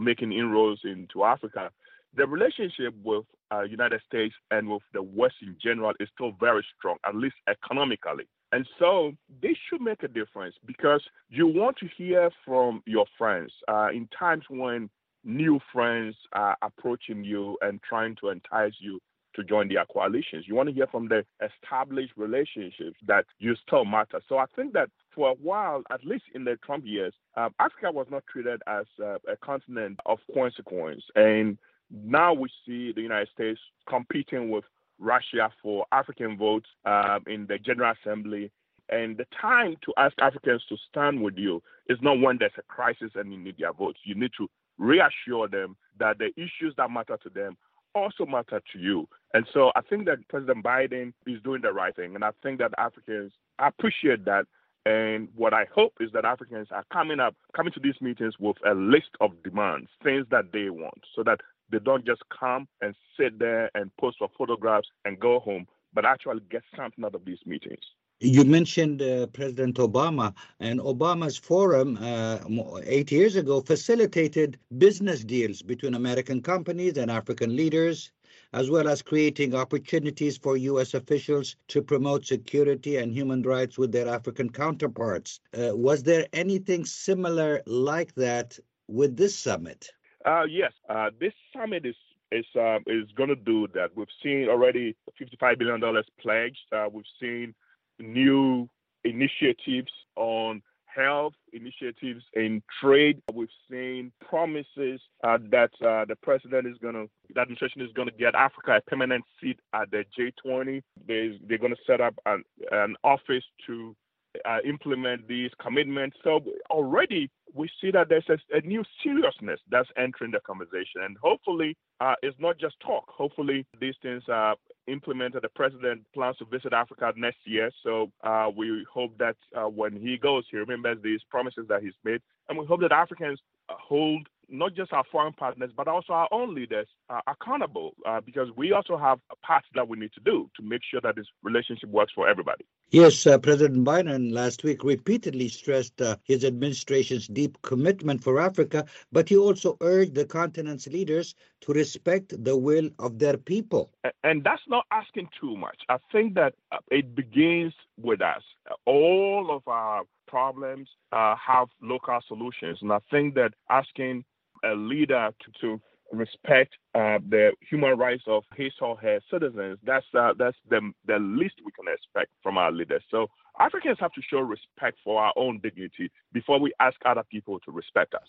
making 0.00 0.32
inroads 0.32 0.80
into 0.84 1.24
Africa. 1.24 1.68
The 2.14 2.26
relationship 2.26 2.94
with 3.04 3.26
uh, 3.52 3.62
United 3.62 4.00
States 4.06 4.34
and 4.50 4.68
with 4.68 4.82
the 4.92 5.02
West 5.02 5.36
in 5.42 5.56
general 5.62 5.92
is 6.00 6.08
still 6.14 6.32
very 6.40 6.64
strong, 6.78 6.96
at 7.06 7.14
least 7.14 7.36
economically. 7.48 8.24
And 8.52 8.66
so 8.78 9.12
this 9.40 9.56
should 9.68 9.80
make 9.80 10.02
a 10.02 10.08
difference 10.08 10.54
because 10.66 11.02
you 11.30 11.46
want 11.46 11.76
to 11.78 11.88
hear 11.96 12.30
from 12.44 12.82
your 12.86 13.06
friends 13.16 13.52
uh, 13.68 13.88
in 13.92 14.08
times 14.18 14.44
when 14.48 14.90
new 15.24 15.58
friends 15.72 16.16
are 16.32 16.56
approaching 16.62 17.24
you 17.24 17.56
and 17.62 17.80
trying 17.82 18.16
to 18.20 18.28
entice 18.28 18.74
you 18.78 19.00
to 19.34 19.44
join 19.44 19.68
their 19.68 19.84
coalitions. 19.86 20.44
You 20.46 20.54
want 20.54 20.68
to 20.68 20.74
hear 20.74 20.86
from 20.86 21.08
the 21.08 21.24
established 21.40 22.12
relationships 22.16 22.98
that 23.06 23.24
you 23.38 23.54
still 23.66 23.84
matter. 23.84 24.20
So 24.28 24.38
I 24.38 24.46
think 24.54 24.74
that 24.74 24.90
for 25.14 25.30
a 25.30 25.34
while, 25.34 25.82
at 25.90 26.04
least 26.04 26.24
in 26.34 26.44
the 26.44 26.56
Trump 26.64 26.84
years, 26.86 27.14
um, 27.36 27.54
Africa 27.58 27.90
was 27.90 28.06
not 28.10 28.24
treated 28.30 28.60
as 28.66 28.84
uh, 29.02 29.16
a 29.26 29.36
continent 29.42 30.00
of 30.04 30.18
consequence. 30.34 31.02
And 31.14 31.56
now 31.92 32.32
we 32.32 32.48
see 32.66 32.92
the 32.92 33.02
United 33.02 33.28
States 33.34 33.60
competing 33.88 34.50
with 34.50 34.64
Russia 34.98 35.50
for 35.62 35.84
African 35.92 36.36
votes 36.36 36.68
um, 36.84 37.24
in 37.26 37.46
the 37.46 37.58
General 37.58 37.94
Assembly. 38.00 38.50
And 38.88 39.16
the 39.16 39.26
time 39.40 39.76
to 39.84 39.92
ask 39.96 40.14
Africans 40.20 40.62
to 40.68 40.76
stand 40.88 41.22
with 41.22 41.36
you 41.36 41.62
is 41.88 41.98
not 42.02 42.20
when 42.20 42.38
there's 42.38 42.52
a 42.58 42.62
crisis 42.62 43.10
and 43.14 43.32
you 43.32 43.38
need 43.38 43.56
their 43.58 43.72
votes. 43.72 44.00
You 44.04 44.14
need 44.14 44.32
to 44.38 44.48
reassure 44.78 45.48
them 45.48 45.76
that 45.98 46.18
the 46.18 46.30
issues 46.36 46.74
that 46.76 46.90
matter 46.90 47.18
to 47.22 47.28
them 47.28 47.56
also 47.94 48.26
matter 48.26 48.60
to 48.72 48.78
you. 48.78 49.08
And 49.34 49.46
so 49.52 49.70
I 49.76 49.82
think 49.82 50.06
that 50.06 50.26
President 50.28 50.64
Biden 50.64 51.12
is 51.26 51.40
doing 51.42 51.62
the 51.62 51.72
right 51.72 51.94
thing. 51.94 52.14
And 52.14 52.24
I 52.24 52.30
think 52.42 52.58
that 52.58 52.72
Africans 52.78 53.32
appreciate 53.58 54.24
that. 54.24 54.46
And 54.84 55.28
what 55.36 55.54
I 55.54 55.66
hope 55.72 55.94
is 56.00 56.10
that 56.12 56.24
Africans 56.24 56.68
are 56.72 56.84
coming 56.92 57.20
up, 57.20 57.36
coming 57.54 57.72
to 57.74 57.80
these 57.80 58.00
meetings 58.00 58.34
with 58.40 58.56
a 58.66 58.74
list 58.74 59.10
of 59.20 59.30
demands, 59.44 59.88
things 60.02 60.26
that 60.30 60.52
they 60.52 60.70
want, 60.70 61.04
so 61.14 61.22
that 61.22 61.40
they 61.72 61.78
don't 61.78 62.04
just 62.06 62.22
come 62.38 62.68
and 62.82 62.94
sit 63.18 63.38
there 63.38 63.70
and 63.74 63.90
post 63.96 64.18
for 64.18 64.28
photographs 64.38 64.88
and 65.04 65.18
go 65.18 65.40
home, 65.40 65.66
but 65.94 66.04
actually 66.04 66.42
get 66.50 66.62
something 66.76 67.04
out 67.04 67.14
of 67.14 67.24
these 67.24 67.40
meetings. 67.46 67.80
You 68.20 68.44
mentioned 68.44 69.02
uh, 69.02 69.26
President 69.26 69.78
Obama, 69.78 70.32
and 70.60 70.78
Obama's 70.78 71.36
forum 71.36 71.98
uh, 72.00 72.38
eight 72.84 73.10
years 73.10 73.34
ago 73.34 73.60
facilitated 73.62 74.60
business 74.78 75.24
deals 75.24 75.60
between 75.60 75.94
American 75.94 76.40
companies 76.40 76.98
and 76.98 77.10
African 77.10 77.56
leaders, 77.56 78.12
as 78.52 78.70
well 78.70 78.86
as 78.86 79.02
creating 79.02 79.56
opportunities 79.56 80.36
for 80.38 80.56
U.S. 80.56 80.94
officials 80.94 81.56
to 81.68 81.82
promote 81.82 82.24
security 82.24 82.98
and 82.98 83.12
human 83.12 83.42
rights 83.42 83.76
with 83.76 83.90
their 83.90 84.06
African 84.06 84.50
counterparts. 84.50 85.40
Uh, 85.58 85.74
was 85.76 86.04
there 86.04 86.28
anything 86.32 86.84
similar 86.84 87.60
like 87.66 88.14
that 88.14 88.56
with 88.86 89.16
this 89.16 89.36
summit? 89.36 89.90
Uh, 90.24 90.44
yes, 90.44 90.72
uh, 90.88 91.10
this 91.20 91.32
summit 91.56 91.86
is 91.86 91.96
is 92.30 92.46
uh, 92.58 92.78
is 92.86 93.10
going 93.16 93.28
to 93.28 93.36
do 93.36 93.68
that. 93.74 93.90
We've 93.94 94.06
seen 94.22 94.48
already 94.48 94.96
55 95.18 95.58
billion 95.58 95.80
dollars 95.80 96.06
pledged. 96.20 96.58
Uh, 96.72 96.86
we've 96.92 97.04
seen 97.20 97.54
new 97.98 98.68
initiatives 99.04 99.92
on 100.16 100.62
health 100.94 101.34
initiatives 101.52 102.24
in 102.34 102.62
trade. 102.80 103.20
We've 103.32 103.48
seen 103.70 104.12
promises 104.20 105.00
uh, 105.24 105.38
that 105.50 105.70
uh, 105.84 106.04
the 106.04 106.16
president 106.22 106.66
is 106.66 106.76
going 106.78 106.94
to, 106.94 107.08
the 107.34 107.40
administration 107.40 107.82
is 107.82 107.92
going 107.94 108.08
to 108.08 108.14
get 108.14 108.34
Africa 108.34 108.76
a 108.76 108.90
permanent 108.90 109.24
seat 109.40 109.58
at 109.72 109.90
the 109.90 110.04
G20. 110.18 110.82
They, 111.06 111.38
they're 111.46 111.58
going 111.58 111.74
to 111.74 111.82
set 111.86 112.00
up 112.00 112.14
an, 112.26 112.44
an 112.70 112.96
office 113.04 113.44
to 113.66 113.96
uh, 114.44 114.58
implement 114.64 115.28
these 115.28 115.50
commitments. 115.60 116.16
So 116.24 116.40
already 116.70 117.30
we 117.54 117.70
see 117.80 117.90
that 117.90 118.08
there's 118.08 118.28
a, 118.28 118.56
a, 118.56 118.60
new 118.62 118.82
seriousness 119.02 119.60
that's 119.70 119.88
entering 119.96 120.30
the 120.30 120.40
conversation. 120.40 121.02
And 121.02 121.16
hopefully, 121.18 121.76
uh, 122.00 122.14
it's 122.22 122.38
not 122.38 122.58
just 122.58 122.78
talk. 122.80 123.04
Hopefully, 123.08 123.66
these 123.80 123.94
things 124.02 124.22
are 124.28 124.56
implemented. 124.86 125.42
The 125.42 125.48
president 125.48 126.02
plans 126.14 126.36
to 126.38 126.44
visit 126.46 126.72
Africa 126.72 127.12
next 127.16 127.38
year. 127.44 127.70
So 127.82 128.10
uh, 128.24 128.50
we 128.54 128.86
hope 128.92 129.16
that 129.18 129.36
uh, 129.56 129.68
when 129.68 129.92
he 129.92 130.18
goes, 130.18 130.44
he 130.50 130.56
remembers 130.56 130.98
these 131.02 131.20
promises 131.30 131.66
that 131.68 131.82
he's 131.82 131.94
made. 132.04 132.20
And 132.48 132.58
we 132.58 132.66
hope 132.66 132.80
that 132.80 132.92
Africans 132.92 133.40
uh, 133.68 133.74
hold 133.78 134.26
not 134.52 134.74
just 134.74 134.92
our 134.92 135.04
foreign 135.10 135.32
partners, 135.32 135.70
but 135.76 135.88
also 135.88 136.12
our 136.12 136.28
own 136.30 136.54
leaders 136.54 136.86
uh, 137.08 137.20
accountable 137.26 137.92
uh, 138.06 138.20
because 138.20 138.48
we 138.56 138.72
also 138.72 138.96
have 138.96 139.18
a 139.30 139.36
part 139.36 139.64
that 139.74 139.88
we 139.88 139.98
need 139.98 140.12
to 140.12 140.20
do 140.20 140.50
to 140.56 140.62
make 140.62 140.82
sure 140.88 141.00
that 141.00 141.16
this 141.16 141.26
relationship 141.42 141.88
works 141.88 142.12
for 142.14 142.28
everybody. 142.28 142.64
Yes, 142.90 143.26
uh, 143.26 143.38
President 143.38 143.84
Biden 143.84 144.32
last 144.32 144.64
week 144.64 144.84
repeatedly 144.84 145.48
stressed 145.48 146.00
uh, 146.02 146.16
his 146.24 146.44
administration's 146.44 147.26
deep 147.26 147.60
commitment 147.62 148.22
for 148.22 148.38
Africa, 148.38 148.84
but 149.10 149.28
he 149.28 149.36
also 149.36 149.76
urged 149.80 150.14
the 150.14 150.26
continent's 150.26 150.86
leaders 150.86 151.34
to 151.62 151.72
respect 151.72 152.44
the 152.44 152.56
will 152.56 152.90
of 152.98 153.18
their 153.18 153.38
people. 153.38 153.90
And 154.22 154.44
that's 154.44 154.62
not 154.68 154.84
asking 154.90 155.28
too 155.40 155.56
much. 155.56 155.78
I 155.88 155.96
think 156.10 156.34
that 156.34 156.54
uh, 156.70 156.78
it 156.90 157.14
begins 157.14 157.72
with 157.96 158.20
us. 158.20 158.42
All 158.84 159.50
of 159.50 159.62
our 159.66 160.02
problems 160.26 160.88
uh, 161.12 161.34
have 161.36 161.68
local 161.80 162.18
solutions. 162.26 162.78
And 162.82 162.92
I 162.92 162.98
think 163.10 163.34
that 163.34 163.52
asking 163.70 164.24
a 164.64 164.74
leader 164.74 165.30
to, 165.40 165.60
to 165.60 165.80
respect 166.12 166.74
uh, 166.94 167.18
the 167.28 167.52
human 167.68 167.98
rights 167.98 168.22
of 168.26 168.44
his 168.56 168.72
or 168.80 168.96
her 168.98 169.20
citizens, 169.30 169.78
that's 169.84 170.06
uh, 170.14 170.32
that's 170.38 170.56
the 170.68 170.80
the 171.06 171.18
least 171.18 171.54
we 171.64 171.72
can 171.72 171.92
expect 171.92 172.30
from 172.42 172.58
our 172.58 172.70
leaders. 172.70 173.02
So 173.10 173.28
Africans 173.58 173.98
have 174.00 174.12
to 174.12 174.22
show 174.30 174.40
respect 174.40 174.98
for 175.04 175.22
our 175.22 175.32
own 175.36 175.60
dignity 175.62 176.10
before 176.32 176.60
we 176.60 176.72
ask 176.80 176.96
other 177.04 177.24
people 177.30 177.58
to 177.60 177.72
respect 177.72 178.14
us. 178.14 178.26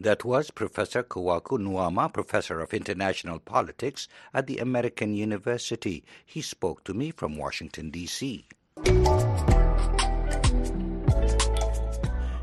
That 0.00 0.24
was 0.24 0.50
Professor 0.50 1.02
Kwaku 1.02 1.58
Nuamah, 1.58 2.12
Professor 2.12 2.60
of 2.60 2.72
International 2.72 3.38
Politics 3.38 4.08
at 4.32 4.46
the 4.46 4.58
American 4.58 5.14
University. 5.14 6.02
He 6.24 6.40
spoke 6.40 6.82
to 6.84 6.94
me 6.94 7.10
from 7.10 7.36
Washington, 7.36 7.90
D.C. 7.90 8.46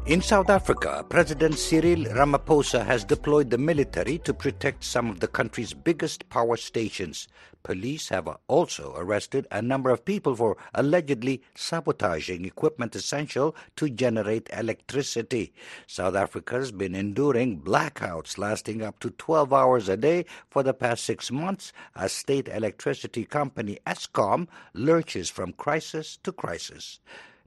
In 0.08 0.22
South 0.22 0.50
Africa, 0.50 1.06
President 1.10 1.60
Cyril 1.60 2.06
Ramaphosa 2.06 2.86
has 2.86 3.04
deployed 3.04 3.50
the 3.50 3.58
military 3.58 4.18
to 4.20 4.34
protect 4.34 4.86
some 4.86 5.10
of 5.10 5.20
the 5.20 5.28
country's 5.28 5.74
biggest 5.74 6.30
power 6.30 6.56
stations. 6.56 7.28
Police 7.62 8.08
have 8.08 8.30
also 8.48 8.94
arrested 8.96 9.48
a 9.52 9.62
number 9.62 9.90
of 9.90 10.06
people 10.06 10.34
for 10.34 10.56
allegedly 10.74 11.42
sabotaging 11.56 12.46
equipment 12.46 12.96
essential 12.96 13.54
to 13.76 13.90
generate 13.90 14.50
electricity. 14.54 15.52
South 15.88 16.16
Africa 16.16 16.56
has 16.56 16.72
been 16.72 16.96
enduring 16.96 17.60
blackouts 17.60 18.38
lasting 18.38 18.82
up 18.82 19.00
to 19.00 19.10
12 19.10 19.52
hours 19.52 19.90
a 19.90 19.98
day 19.98 20.24
for 20.50 20.64
the 20.64 20.74
past 20.74 21.04
six 21.04 21.32
months 21.32 21.74
as 21.98 22.14
state 22.14 22.48
electricity 22.48 23.26
company 23.26 23.78
Eskom 23.86 24.48
lurches 24.74 25.30
from 25.30 25.52
crisis 25.52 26.18
to 26.24 26.32
crisis. 26.32 27.02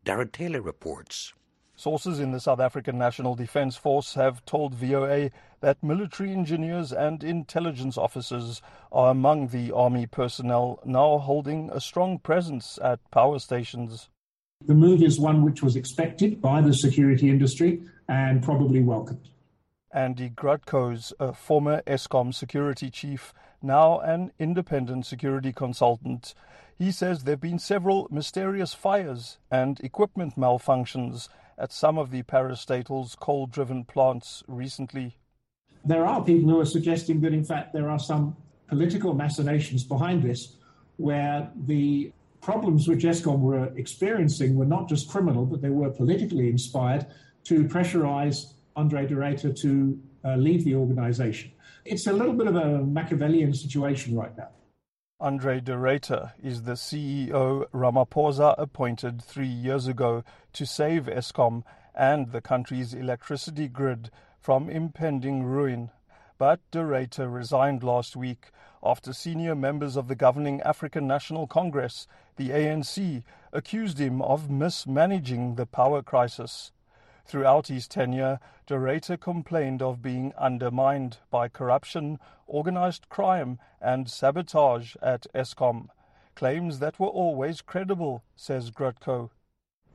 Darren 0.05 0.31
Taylor 0.31 0.61
reports. 0.61 1.33
Sources 1.81 2.21
in 2.21 2.31
the 2.31 2.41
South 2.41 2.61
African 2.61 2.99
National 2.99 3.35
Defence 3.35 3.75
Force 3.75 4.13
have 4.13 4.45
told 4.45 4.75
VOA 4.75 5.31
that 5.61 5.83
military 5.83 6.31
engineers 6.31 6.93
and 6.93 7.25
intelligence 7.25 7.97
officers 7.97 8.61
are 8.93 9.11
among 9.11 9.49
the 9.49 9.73
army 9.73 10.05
personnel 10.05 10.79
now 10.85 11.17
holding 11.17 11.71
a 11.71 11.81
strong 11.81 12.19
presence 12.19 12.79
at 12.83 13.01
power 13.11 13.39
stations. 13.39 14.11
The 14.67 14.75
move 14.75 15.03
is 15.03 15.19
one 15.19 15.43
which 15.43 15.63
was 15.63 15.75
expected 15.75 16.43
by 16.43 16.61
the 16.61 16.75
security 16.75 17.31
industry 17.31 17.81
and 18.11 18.43
probably 18.43 18.83
welcomed. 18.83 19.31
Andy 19.91 20.29
Grutko's 20.29 21.15
a 21.19 21.33
former 21.33 21.81
Eskom 21.87 22.35
security 22.35 22.91
chief, 22.91 23.33
now 23.63 24.01
an 24.01 24.33
independent 24.39 25.07
security 25.07 25.55
consultant. 25.55 26.35
He 26.79 26.93
says 26.93 27.25
there 27.25 27.33
have 27.33 27.41
been 27.41 27.59
several 27.59 28.07
mysterious 28.11 28.75
fires 28.75 29.39
and 29.51 29.81
equipment 29.81 30.37
malfunctions 30.37 31.29
at 31.61 31.73
some 31.73 31.99
of 31.99 32.11
the 32.11 32.23
parastatal's 32.23 33.15
coal 33.15 33.47
driven 33.47 33.85
plants 33.85 34.43
recently. 34.49 35.19
There 35.85 36.07
are 36.07 36.25
people 36.25 36.49
who 36.51 36.61
are 36.61 36.65
suggesting 36.67 37.21
that, 37.21 37.33
in 37.35 37.45
fact, 37.45 37.73
there 37.73 37.91
are 37.91 37.99
some 37.99 38.37
political 38.69 39.13
machinations 39.15 39.85
behind 39.85 40.23
this 40.23 40.57
where 40.97 41.51
the 41.67 42.13
problems 42.41 42.89
which 42.89 43.05
Eskom 43.05 43.41
were 43.41 43.67
experiencing 43.77 44.57
were 44.57 44.65
not 44.65 44.89
just 44.89 45.09
criminal, 45.09 45.45
but 45.45 45.61
they 45.61 45.71
were 45.71 45.91
politically 45.91 46.49
inspired 46.49 47.07
to 47.45 47.65
pressurize 47.65 48.55
Andre 48.77 49.07
Ruyter 49.07 49.55
to 49.61 49.99
uh, 50.25 50.37
leave 50.37 50.65
the 50.65 50.75
organization. 50.75 51.51
It's 51.85 52.07
a 52.07 52.13
little 52.13 52.35
bit 52.35 52.47
of 52.47 52.57
a 52.57 52.79
Machiavellian 52.83 53.53
situation 53.55 54.17
right 54.17 54.37
now. 54.37 54.49
Andre 55.23 55.61
de 55.61 55.77
is 56.43 56.63
the 56.63 56.73
CEO 56.73 57.69
Ramaphosa 57.75 58.55
appointed 58.57 59.23
three 59.23 59.47
years 59.47 59.87
ago 59.87 60.25
to 60.55 60.65
save 60.65 61.05
Eskom 61.05 61.63
and 61.95 62.33
the 62.33 62.41
country's 62.41 62.95
electricity 62.95 63.69
grid 63.69 64.11
from 64.41 64.71
impending 64.71 65.43
ruin. 65.43 65.91
But 66.39 66.61
de 66.71 66.83
resigned 66.83 67.83
last 67.83 68.17
week 68.17 68.47
after 68.83 69.13
senior 69.13 69.55
members 69.55 69.95
of 69.95 70.09
the 70.09 70.15
governing 70.15 70.63
African 70.63 71.07
National 71.07 71.47
Congress, 71.47 72.07
the 72.37 72.49
ANC, 72.49 73.23
accused 73.53 74.01
him 74.01 74.23
of 74.23 74.49
mismanaging 74.49 75.57
the 75.57 75.67
power 75.67 76.03
crisis. 76.03 76.73
Throughout 77.31 77.69
his 77.69 77.87
tenure, 77.87 78.41
de 78.67 78.75
Ruyter 78.75 79.17
complained 79.17 79.83
of 79.83 80.03
being 80.03 80.33
undermined 80.37 81.19
by 81.31 81.47
corruption, 81.47 82.19
organized 82.49 83.09
crime, 83.09 83.61
and 83.81 84.11
sabotage 84.11 84.97
at 85.01 85.29
Eskom. 85.33 85.91
Claims 86.35 86.81
that 86.81 86.99
were 86.99 87.07
always 87.07 87.61
credible, 87.61 88.25
says 88.35 88.73
Grutko. 88.73 89.31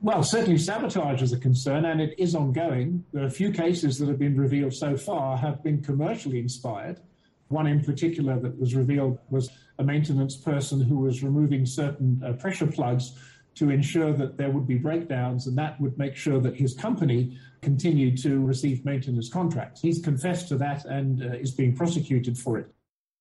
Well, 0.00 0.22
certainly 0.22 0.56
sabotage 0.56 1.20
is 1.20 1.34
a 1.34 1.38
concern, 1.38 1.84
and 1.84 2.00
it 2.00 2.14
is 2.16 2.34
ongoing. 2.34 3.04
A 3.14 3.28
few 3.28 3.52
cases 3.52 3.98
that 3.98 4.08
have 4.08 4.18
been 4.18 4.40
revealed 4.40 4.72
so 4.72 4.96
far 4.96 5.36
have 5.36 5.62
been 5.62 5.82
commercially 5.82 6.38
inspired. 6.38 7.00
One 7.48 7.66
in 7.66 7.84
particular 7.84 8.40
that 8.40 8.58
was 8.58 8.74
revealed 8.74 9.18
was 9.28 9.50
a 9.78 9.84
maintenance 9.84 10.36
person 10.36 10.80
who 10.80 11.00
was 11.00 11.22
removing 11.22 11.66
certain 11.66 12.22
uh, 12.24 12.32
pressure 12.32 12.66
plugs 12.66 13.12
to 13.56 13.70
ensure 13.70 14.12
that 14.12 14.36
there 14.36 14.50
would 14.50 14.66
be 14.66 14.76
breakdowns, 14.76 15.46
and 15.46 15.56
that 15.58 15.80
would 15.80 15.98
make 15.98 16.14
sure 16.14 16.40
that 16.40 16.54
his 16.54 16.74
company 16.74 17.38
continued 17.62 18.18
to 18.22 18.44
receive 18.44 18.84
maintenance 18.84 19.28
contracts. 19.28 19.80
He's 19.80 20.02
confessed 20.02 20.48
to 20.48 20.56
that 20.58 20.84
and 20.84 21.22
uh, 21.22 21.36
is 21.36 21.52
being 21.52 21.74
prosecuted 21.74 22.38
for 22.38 22.58
it. 22.58 22.68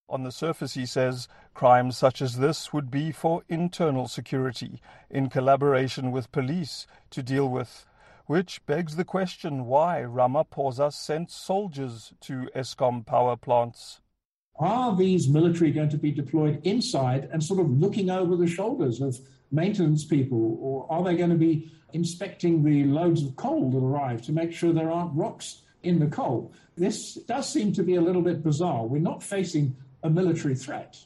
On 0.07 0.23
the 0.23 0.31
surface, 0.31 0.75
he 0.75 0.85
says, 0.85 1.27
crimes 1.53 1.97
such 1.97 2.21
as 2.21 2.37
this 2.37 2.71
would 2.71 2.91
be 2.91 3.11
for 3.11 3.43
internal 3.49 4.07
security, 4.07 4.81
in 5.09 5.29
collaboration 5.29 6.11
with 6.11 6.31
police, 6.31 6.85
to 7.09 7.23
deal 7.23 7.49
with. 7.49 7.87
Which 8.27 8.63
begs 8.65 8.97
the 8.97 9.05
question 9.05 9.65
why 9.65 10.03
Ramaphosa 10.05 10.91
sent 10.91 11.31
soldiers 11.31 12.13
to 12.21 12.49
Eskom 12.55 13.05
power 13.05 13.35
plants. 13.35 14.01
Are 14.57 14.95
these 14.95 15.27
military 15.27 15.71
going 15.71 15.89
to 15.89 15.97
be 15.97 16.11
deployed 16.11 16.61
inside 16.63 17.29
and 17.31 17.43
sort 17.43 17.59
of 17.59 17.69
looking 17.69 18.09
over 18.09 18.35
the 18.35 18.47
shoulders 18.47 19.01
of 19.01 19.19
maintenance 19.51 20.05
people, 20.05 20.57
or 20.59 20.87
are 20.91 21.03
they 21.03 21.15
going 21.15 21.29
to 21.29 21.35
be 21.35 21.71
inspecting 21.93 22.63
the 22.63 22.83
loads 22.85 23.23
of 23.23 23.35
coal 23.35 23.71
that 23.71 23.77
arrive 23.77 24.21
to 24.23 24.31
make 24.31 24.51
sure 24.51 24.73
there 24.73 24.91
aren't 24.91 25.15
rocks 25.15 25.61
in 25.83 25.99
the 25.99 26.07
coal? 26.07 26.51
This 26.75 27.15
does 27.15 27.47
seem 27.47 27.71
to 27.73 27.83
be 27.83 27.95
a 27.95 28.01
little 28.01 28.21
bit 28.21 28.43
bizarre. 28.43 28.85
We're 28.85 29.01
not 29.01 29.23
facing 29.23 29.75
a 30.03 30.09
military 30.09 30.55
threat. 30.55 30.97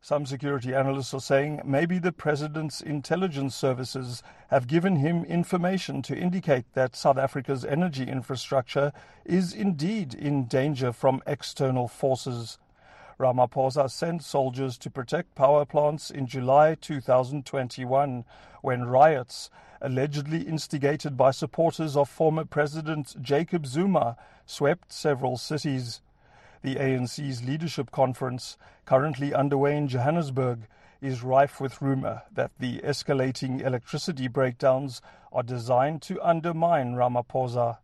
Some 0.00 0.24
security 0.24 0.72
analysts 0.72 1.12
are 1.14 1.20
saying 1.20 1.62
maybe 1.64 1.98
the 1.98 2.12
president's 2.12 2.80
intelligence 2.80 3.56
services 3.56 4.22
have 4.50 4.68
given 4.68 4.94
him 4.94 5.24
information 5.24 6.00
to 6.02 6.16
indicate 6.16 6.64
that 6.74 6.94
South 6.94 7.18
Africa's 7.18 7.64
energy 7.64 8.04
infrastructure 8.04 8.92
is 9.24 9.52
indeed 9.52 10.14
in 10.14 10.46
danger 10.46 10.92
from 10.92 11.22
external 11.26 11.88
forces. 11.88 12.58
Ramaphosa 13.18 13.90
sent 13.90 14.22
soldiers 14.22 14.76
to 14.76 14.90
protect 14.90 15.34
power 15.34 15.64
plants 15.64 16.10
in 16.10 16.26
July 16.26 16.74
2021 16.74 18.24
when 18.60 18.84
riots, 18.84 19.48
allegedly 19.80 20.42
instigated 20.42 21.16
by 21.16 21.30
supporters 21.30 21.96
of 21.96 22.10
former 22.10 22.44
President 22.44 23.16
Jacob 23.22 23.66
Zuma, 23.66 24.18
swept 24.44 24.92
several 24.92 25.38
cities. 25.38 26.02
The 26.60 26.76
ANC's 26.76 27.42
leadership 27.42 27.90
conference, 27.90 28.58
currently 28.84 29.32
underway 29.32 29.78
in 29.78 29.88
Johannesburg, 29.88 30.66
is 31.00 31.22
rife 31.22 31.58
with 31.58 31.80
rumor 31.80 32.22
that 32.30 32.50
the 32.58 32.80
escalating 32.80 33.64
electricity 33.64 34.28
breakdowns 34.28 35.00
are 35.32 35.42
designed 35.42 36.02
to 36.02 36.20
undermine 36.20 36.94
Ramaphosa. 36.94 37.78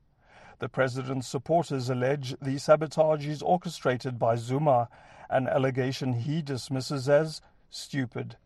The 0.59 0.69
president's 0.69 1.27
supporters 1.27 1.89
allege 1.89 2.37
the 2.41 2.59
sabotage 2.59 3.27
is 3.27 3.41
orchestrated 3.41 4.19
by 4.19 4.37
Zuma 4.37 4.89
an 5.33 5.49
allegation 5.49 6.13
he 6.13 6.43
dismisses 6.43 7.09
as 7.09 7.41
stupid. 7.71 8.37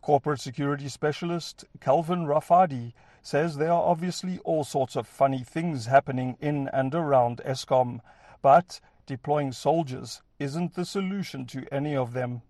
Corporate 0.00 0.40
security 0.40 0.88
specialist 0.88 1.64
Calvin 1.80 2.26
Rafadi 2.26 2.92
says 3.22 3.56
there 3.56 3.72
are 3.72 3.82
obviously 3.82 4.38
all 4.44 4.64
sorts 4.64 4.96
of 4.96 5.06
funny 5.06 5.42
things 5.42 5.86
happening 5.86 6.36
in 6.40 6.68
and 6.68 6.94
around 6.94 7.40
Eskom, 7.46 8.00
but 8.42 8.80
deploying 9.06 9.52
soldiers 9.52 10.20
isn't 10.38 10.74
the 10.74 10.84
solution 10.84 11.46
to 11.46 11.64
any 11.72 11.96
of 11.96 12.12
them. 12.12 12.42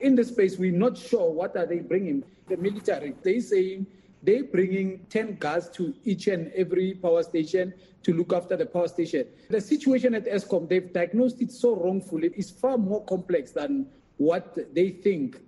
In 0.00 0.14
this 0.14 0.28
space, 0.28 0.58
we're 0.58 0.72
not 0.72 0.98
sure 0.98 1.32
what 1.32 1.56
are 1.56 1.66
they 1.66 1.78
bringing. 1.78 2.22
The 2.48 2.58
military, 2.58 3.14
they 3.22 3.40
saying 3.40 3.86
they're 4.22 4.44
bringing 4.44 5.06
10 5.10 5.36
guards 5.36 5.68
to 5.70 5.94
each 6.04 6.26
and 6.26 6.52
every 6.52 6.94
power 6.94 7.22
station 7.22 7.72
to 8.02 8.12
look 8.12 8.32
after 8.32 8.56
the 8.56 8.66
power 8.66 8.88
station. 8.88 9.26
The 9.50 9.60
situation 9.60 10.14
at 10.14 10.26
Eskom, 10.26 10.68
they've 10.68 10.92
diagnosed 10.92 11.40
it 11.40 11.52
so 11.52 11.74
wrongfully, 11.76 12.30
it's 12.36 12.50
far 12.50 12.78
more 12.78 13.04
complex 13.04 13.52
than 13.52 13.86
what 14.16 14.56
they 14.74 14.90
think. 14.90 15.40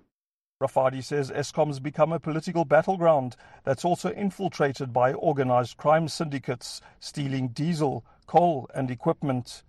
Rafadi 0.60 1.04
says 1.04 1.30
Eskom's 1.30 1.78
become 1.78 2.12
a 2.12 2.18
political 2.18 2.64
battleground 2.64 3.36
that's 3.62 3.84
also 3.84 4.10
infiltrated 4.10 4.92
by 4.92 5.12
organized 5.12 5.76
crime 5.76 6.08
syndicates 6.08 6.80
stealing 6.98 7.48
diesel, 7.48 8.04
coal, 8.26 8.68
and 8.74 8.90
equipment. 8.90 9.62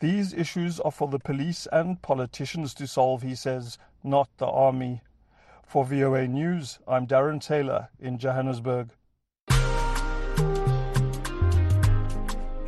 These 0.00 0.32
issues 0.32 0.80
are 0.80 0.90
for 0.90 1.08
the 1.08 1.18
police 1.18 1.68
and 1.70 2.00
politicians 2.00 2.72
to 2.74 2.86
solve, 2.86 3.20
he 3.20 3.34
says, 3.34 3.76
not 4.02 4.30
the 4.38 4.46
army. 4.46 5.02
For 5.70 5.84
VOA 5.84 6.26
News, 6.26 6.80
I'm 6.88 7.06
Darren 7.06 7.40
Taylor 7.40 7.90
in 8.00 8.18
Johannesburg. 8.18 8.90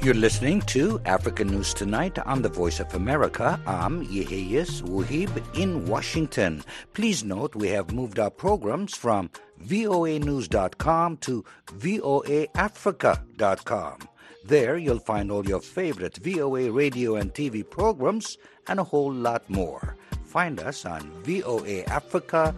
You're 0.00 0.14
listening 0.14 0.60
to 0.66 1.00
African 1.04 1.48
News 1.48 1.74
Tonight 1.74 2.20
on 2.20 2.42
the 2.42 2.48
Voice 2.48 2.78
of 2.78 2.94
America. 2.94 3.58
I'm 3.66 4.06
Yeheyes 4.06 4.82
Wuhib 4.82 5.58
in 5.58 5.84
Washington. 5.86 6.62
Please 6.94 7.24
note 7.24 7.56
we 7.56 7.70
have 7.70 7.92
moved 7.92 8.20
our 8.20 8.30
programs 8.30 8.94
from 8.94 9.30
voanews.com 9.60 11.16
to 11.16 11.44
voaafrica.com. 11.66 13.98
There 14.44 14.76
you'll 14.76 14.98
find 15.00 15.32
all 15.32 15.44
your 15.44 15.60
favorite 15.60 16.18
VOA 16.18 16.70
radio 16.70 17.16
and 17.16 17.34
TV 17.34 17.68
programs 17.68 18.38
and 18.68 18.78
a 18.78 18.84
whole 18.84 19.12
lot 19.12 19.50
more. 19.50 19.96
Find 20.32 20.58
us 20.60 20.86
on 20.86 21.02
voaafrica.com. 21.24 22.54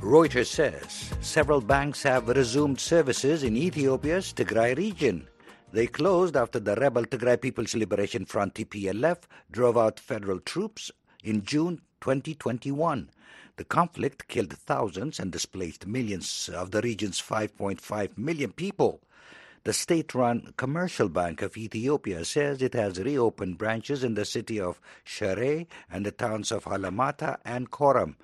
Reuters 0.00 0.46
says 0.48 1.12
several 1.20 1.60
banks 1.60 2.02
have 2.02 2.26
resumed 2.26 2.80
services 2.80 3.44
in 3.44 3.56
Ethiopia's 3.56 4.32
Tigray 4.32 4.76
region. 4.76 5.28
They 5.72 5.86
closed 5.86 6.34
after 6.34 6.58
the 6.58 6.74
rebel 6.74 7.04
Tigray 7.04 7.40
People's 7.40 7.76
Liberation 7.76 8.24
Front 8.24 8.54
TPLF 8.54 9.18
drove 9.52 9.78
out 9.78 10.00
federal 10.00 10.40
troops 10.40 10.90
in 11.22 11.44
June 11.44 11.80
2021. 12.00 13.08
The 13.54 13.64
conflict 13.64 14.26
killed 14.26 14.52
thousands 14.52 15.20
and 15.20 15.30
displaced 15.30 15.86
millions 15.86 16.50
of 16.52 16.72
the 16.72 16.80
region's 16.80 17.22
5.5 17.22 18.18
million 18.18 18.50
people. 18.50 19.00
The 19.64 19.72
state 19.72 20.14
run 20.14 20.54
Commercial 20.56 21.08
Bank 21.08 21.42
of 21.42 21.56
Ethiopia 21.56 22.24
says 22.24 22.62
it 22.62 22.74
has 22.74 22.98
reopened 22.98 23.58
branches 23.58 24.04
in 24.04 24.14
the 24.14 24.24
city 24.24 24.60
of 24.60 24.80
Shire 25.04 25.66
and 25.90 26.06
the 26.06 26.12
towns 26.12 26.52
of 26.52 26.64
Alamata 26.64 27.38
and 27.44 27.70
Korem. 27.70 28.14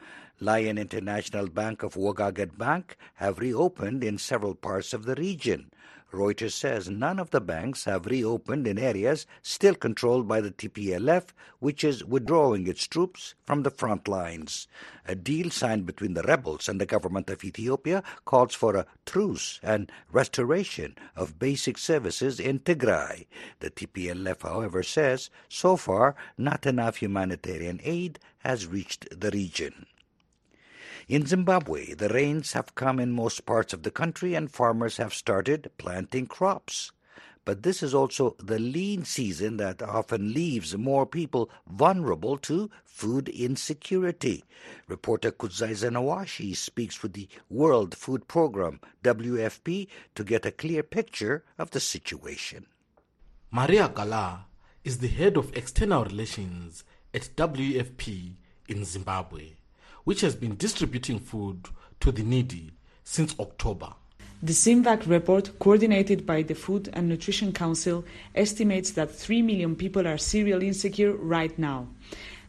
Lion 0.41 0.79
International 0.79 1.47
Bank 1.49 1.85
of 1.85 1.95
Wegagen 1.95 2.59
Bank 2.59 2.97
have 3.15 3.39
reopened 3.39 4.03
in 4.03 4.19
several 4.19 4.57
parts 4.57 4.93
of 4.93 5.05
the 5.05 5.15
region. 5.15 5.71
Reuters 6.13 6.53
says 6.53 6.89
none 6.89 7.19
of 7.19 7.31
the 7.31 7.41
banks 7.41 7.85
have 7.85 8.07
reopened 8.07 8.67
in 8.67 8.79
areas 8.79 9.27
still 9.43 9.75
controlled 9.75 10.27
by 10.27 10.41
the 10.41 10.51
TPLF, 10.51 11.27
which 11.59 11.83
is 11.83 12.05
withdrawing 12.05 12.67
its 12.67 12.87
troops 12.87 13.35
from 13.45 13.63
the 13.63 13.71
front 13.71 14.07
lines. 14.09 14.67
A 15.07 15.15
deal 15.15 15.51
signed 15.51 15.87
between 15.87 16.15
the 16.15 16.23
rebels 16.23 16.69
and 16.69 16.81
the 16.81 16.87
government 16.87 17.31
of 17.31 17.45
Ethiopia 17.45 18.03
calls 18.25 18.55
for 18.55 18.77
a 18.77 18.87
truce 19.07 19.61
and 19.63 19.91
restoration 20.11 20.97
of 21.17 21.39
basic 21.39 21.79
services 21.79 22.39
in 22.39 22.59
Tigray. 22.61 23.27
The 23.61 23.71
TPLF, 23.71 24.43
however, 24.43 24.83
says 24.83 25.31
so 25.49 25.77
far 25.77 26.15
not 26.39 26.67
enough 26.67 26.97
humanitarian 26.97 27.81
aid 27.83 28.19
has 28.39 28.67
reached 28.67 29.21
the 29.21 29.31
region. 29.31 29.87
In 31.07 31.27
Zimbabwe, 31.27 31.93
the 31.93 32.09
rains 32.09 32.55
have 32.55 32.75
come 32.75 32.99
in 32.99 33.13
most 33.13 33.45
parts 33.45 33.75
of 33.75 33.83
the 33.83 33.91
country 33.91 34.35
and 34.35 34.51
farmers 34.51 34.97
have 34.97 35.13
started 35.13 35.71
planting 35.77 36.27
crops. 36.27 36.93
But 37.45 37.63
this 37.63 37.83
is 37.83 37.93
also 37.93 38.37
the 38.39 38.59
lean 38.59 39.05
season 39.05 39.59
that 39.59 39.83
often 39.83 40.33
leaves 40.33 40.75
more 40.79 41.05
people 41.05 41.51
vulnerable 41.67 42.39
to 42.39 42.71
food 42.87 43.29
insecurity. 43.29 44.45
Reporter 44.89 45.31
Kudzai 45.31 45.73
Zenawashi 45.73 46.57
speaks 46.57 47.03
with 47.03 47.13
the 47.13 47.29
World 47.51 47.95
Food 47.95 48.27
Program, 48.27 48.81
WFP, 49.03 49.89
to 50.15 50.25
get 50.25 50.47
a 50.47 50.53
clear 50.53 50.83
picture 50.83 51.45
of 51.59 51.73
the 51.73 51.81
situation. 51.81 52.65
Maria 53.51 53.91
Gala 53.95 54.47
is 54.85 54.99
the 54.99 55.09
head 55.09 55.37
of 55.37 55.55
external 55.55 56.05
relations 56.07 56.83
at 57.13 57.29
WFP 57.37 58.37
in 58.69 58.87
Zimbabwe 58.87 59.57
which 60.05 60.21
has 60.21 60.35
been 60.37 60.57
distributing 60.57 61.19
food 61.19 61.67
to 62.01 62.13
the 62.13 62.23
needy 62.23 62.71
since 63.03 63.35
October. 63.39 63.93
The 64.43 64.53
ZimVAC 64.53 65.09
report, 65.09 65.59
coordinated 65.59 66.27
by 66.27 66.43
the 66.43 66.55
Food 66.55 66.91
and 66.93 67.09
Nutrition 67.09 67.53
Council, 67.53 68.05
estimates 68.35 68.91
that 68.93 69.11
3 69.11 69.41
million 69.41 69.75
people 69.75 70.07
are 70.07 70.19
cereal 70.19 70.63
insecure 70.63 71.13
right 71.13 71.59
now. 71.59 71.89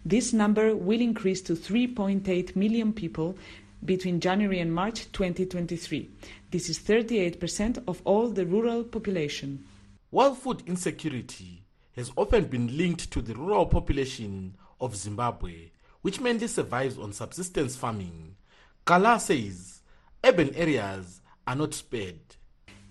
This 0.04 0.34
number 0.34 0.76
will 0.76 1.00
increase 1.00 1.42
to 1.44 1.54
3.8 1.54 2.56
million 2.56 2.92
people 2.92 3.38
between 3.86 4.20
January 4.20 4.60
and 4.60 4.74
March 4.74 5.12
2023. 5.14 6.10
This 6.52 6.70
is 6.70 6.80
38% 6.80 7.84
of 7.88 8.02
all 8.04 8.30
the 8.30 8.46
rural 8.46 8.84
population. 8.84 9.64
While 10.10 10.36
food 10.36 10.64
insecurity 10.66 11.64
has 11.96 12.12
often 12.18 12.46
been 12.46 12.78
linked 12.78 13.10
to 13.12 13.22
the 13.22 13.36
rural 13.36 13.68
population 13.68 14.56
of 14.82 14.96
Zimbabwe, 14.96 15.72
which 16.06 16.22
mainly 16.22 16.46
survives 16.46 17.00
on 17.00 17.12
subsistence 17.12 17.76
farming. 17.76 18.36
Kala 18.86 19.20
says 19.20 19.82
urban 20.24 20.54
areas 20.54 21.20
are 21.48 21.56
not 21.56 21.74
spared. 21.74 22.36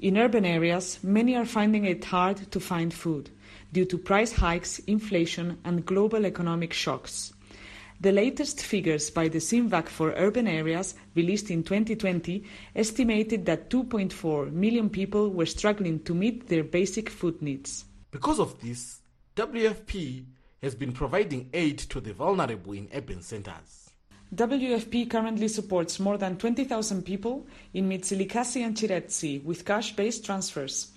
In 0.00 0.18
urban 0.18 0.44
areas, 0.44 0.98
many 1.00 1.36
are 1.36 1.44
finding 1.44 1.84
it 1.84 2.02
hard 2.06 2.50
to 2.50 2.58
find 2.58 2.92
food 2.92 3.30
due 3.72 3.84
to 3.84 3.96
price 3.96 4.32
hikes, 4.32 4.80
inflation, 4.80 5.58
and 5.64 5.86
global 5.86 6.26
economic 6.26 6.72
shocks. 6.72 7.32
The 8.00 8.10
latest 8.10 8.60
figures 8.60 9.12
by 9.12 9.28
the 9.28 9.38
ZimVAC 9.38 9.86
for 9.86 10.10
urban 10.16 10.48
areas, 10.48 10.96
released 11.14 11.52
in 11.52 11.62
2020, 11.62 12.42
estimated 12.74 13.46
that 13.46 13.70
2.4 13.70 14.50
million 14.50 14.90
people 14.90 15.30
were 15.30 15.46
struggling 15.46 16.00
to 16.00 16.16
meet 16.16 16.48
their 16.48 16.64
basic 16.64 17.08
food 17.08 17.40
needs. 17.40 17.84
Because 18.10 18.40
of 18.40 18.60
this, 18.60 19.02
WFP 19.36 20.24
has 20.62 20.74
been 20.74 20.92
providing 20.92 21.48
aid 21.52 21.78
to 21.78 22.00
the 22.00 22.12
vulnerable 22.12 22.72
in 22.72 22.88
urban 22.94 23.22
centers. 23.22 23.90
WFP 24.34 25.08
currently 25.08 25.46
supports 25.48 26.00
more 26.00 26.18
than 26.18 26.36
20,000 26.36 27.02
people 27.02 27.46
in 27.72 27.88
Mzilikazi 27.88 28.64
and 28.64 28.76
Chiredzi 28.76 29.44
with 29.44 29.64
cash-based 29.64 30.24
transfers. 30.24 30.90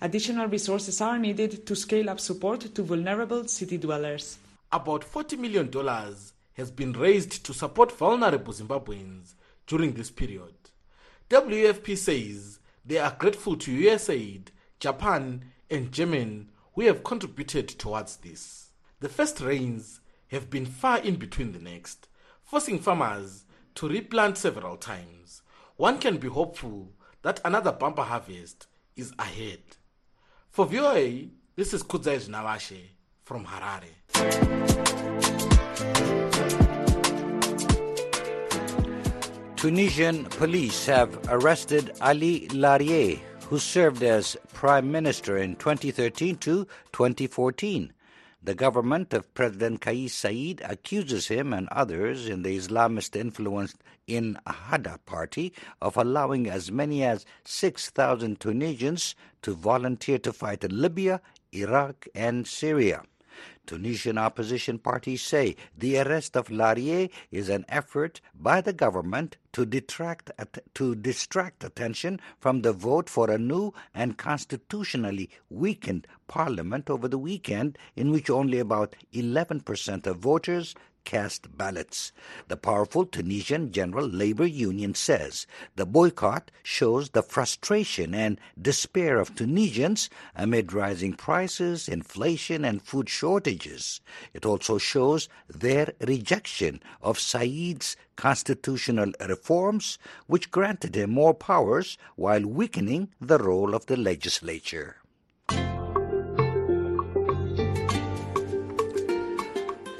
Additional 0.00 0.48
resources 0.48 1.00
are 1.00 1.18
needed 1.18 1.66
to 1.66 1.76
scale 1.76 2.10
up 2.10 2.18
support 2.18 2.74
to 2.74 2.82
vulnerable 2.82 3.46
city 3.46 3.76
dwellers. 3.78 4.38
About 4.72 5.02
$40 5.02 5.38
million 5.38 5.70
has 6.54 6.70
been 6.70 6.92
raised 6.92 7.44
to 7.44 7.52
support 7.52 7.92
vulnerable 7.92 8.52
Zimbabweans 8.52 9.34
during 9.66 9.92
this 9.92 10.10
period. 10.10 10.54
WFP 11.28 11.96
says 11.96 12.58
they 12.84 12.98
are 12.98 13.14
grateful 13.18 13.56
to 13.56 13.70
USAID, 13.70 14.48
Japan, 14.80 15.44
and 15.70 15.92
Germany 15.92 16.46
who 16.74 16.82
have 16.82 17.04
contributed 17.04 17.68
towards 17.68 18.16
this. 18.16 18.69
The 19.00 19.08
first 19.08 19.40
rains 19.40 20.00
have 20.28 20.50
been 20.50 20.66
far 20.66 20.98
in 20.98 21.16
between 21.16 21.52
the 21.52 21.58
next, 21.58 22.06
forcing 22.44 22.78
farmers 22.78 23.44
to 23.76 23.88
replant 23.88 24.36
several 24.36 24.76
times. 24.76 25.40
One 25.76 25.98
can 25.98 26.18
be 26.18 26.28
hopeful 26.28 26.92
that 27.22 27.40
another 27.42 27.72
bumper 27.72 28.02
harvest 28.02 28.66
is 28.96 29.14
ahead. 29.18 29.60
For 30.50 30.66
VOA, 30.66 31.28
this 31.56 31.72
is 31.72 31.82
Kudzai 31.82 32.28
Nawashe 32.28 32.88
from 33.24 33.46
Harare. 33.46 33.88
Tunisian 39.56 40.26
police 40.26 40.84
have 40.84 41.18
arrested 41.30 41.92
Ali 42.02 42.48
Larayedh, 42.48 43.20
who 43.48 43.58
served 43.58 44.02
as 44.02 44.36
prime 44.52 44.92
minister 44.92 45.38
in 45.38 45.56
2013 45.56 46.36
to 46.36 46.66
2014. 46.92 47.94
The 48.42 48.54
government 48.54 49.12
of 49.12 49.34
President 49.34 49.82
Kais 49.82 50.14
Saied 50.14 50.62
accuses 50.64 51.28
him 51.28 51.52
and 51.52 51.68
others 51.68 52.26
in 52.26 52.42
the 52.42 52.56
Islamist 52.56 53.14
influenced 53.14 53.76
Ennahda 54.08 54.98
party 55.04 55.52
of 55.82 55.98
allowing 55.98 56.48
as 56.48 56.72
many 56.72 57.04
as 57.04 57.26
6,000 57.44 58.40
Tunisians 58.40 59.14
to 59.42 59.52
volunteer 59.52 60.18
to 60.20 60.32
fight 60.32 60.64
in 60.64 60.80
Libya, 60.80 61.20
Iraq, 61.52 62.08
and 62.14 62.46
Syria. 62.46 63.02
Tunisian 63.66 64.18
opposition 64.18 64.78
parties 64.78 65.22
say 65.22 65.56
the 65.76 65.98
arrest 65.98 66.36
of 66.36 66.48
Larayedh 66.48 67.10
is 67.30 67.48
an 67.48 67.64
effort 67.68 68.20
by 68.34 68.60
the 68.60 68.72
government 68.72 69.36
to 69.52 69.64
detract 69.66 70.30
to 70.74 70.94
distract 70.94 71.64
attention 71.64 72.20
from 72.38 72.62
the 72.62 72.72
vote 72.72 73.08
for 73.08 73.30
a 73.30 73.38
new 73.38 73.72
and 73.94 74.16
constitutionally 74.16 75.30
weakened 75.48 76.06
parliament 76.28 76.88
over 76.88 77.08
the 77.08 77.18
weekend 77.18 77.76
in 77.96 78.10
which 78.10 78.30
only 78.30 78.58
about 78.58 78.96
11% 79.12 80.06
of 80.06 80.16
voters 80.18 80.74
cast 81.04 81.56
ballots. 81.56 82.12
The 82.48 82.56
powerful 82.56 83.06
Tunisian 83.06 83.72
General 83.72 84.06
Labor 84.06 84.46
Union 84.46 84.94
says 84.94 85.46
the 85.76 85.86
boycott 85.86 86.50
shows 86.62 87.10
the 87.10 87.22
frustration 87.22 88.14
and 88.14 88.40
despair 88.60 89.18
of 89.18 89.34
Tunisians 89.34 90.10
amid 90.34 90.72
rising 90.72 91.14
prices, 91.14 91.88
inflation, 91.88 92.64
and 92.64 92.82
food 92.82 93.08
shortages. 93.08 94.00
It 94.34 94.46
also 94.46 94.78
shows 94.78 95.28
their 95.48 95.92
rejection 96.00 96.82
of 97.02 97.18
Saied's 97.18 97.96
constitutional 98.16 99.12
reforms, 99.26 99.98
which 100.26 100.50
granted 100.50 100.94
him 100.94 101.10
more 101.10 101.34
powers 101.34 101.96
while 102.16 102.42
weakening 102.42 103.08
the 103.20 103.38
role 103.38 103.74
of 103.74 103.86
the 103.86 103.96
legislature. 103.96 104.96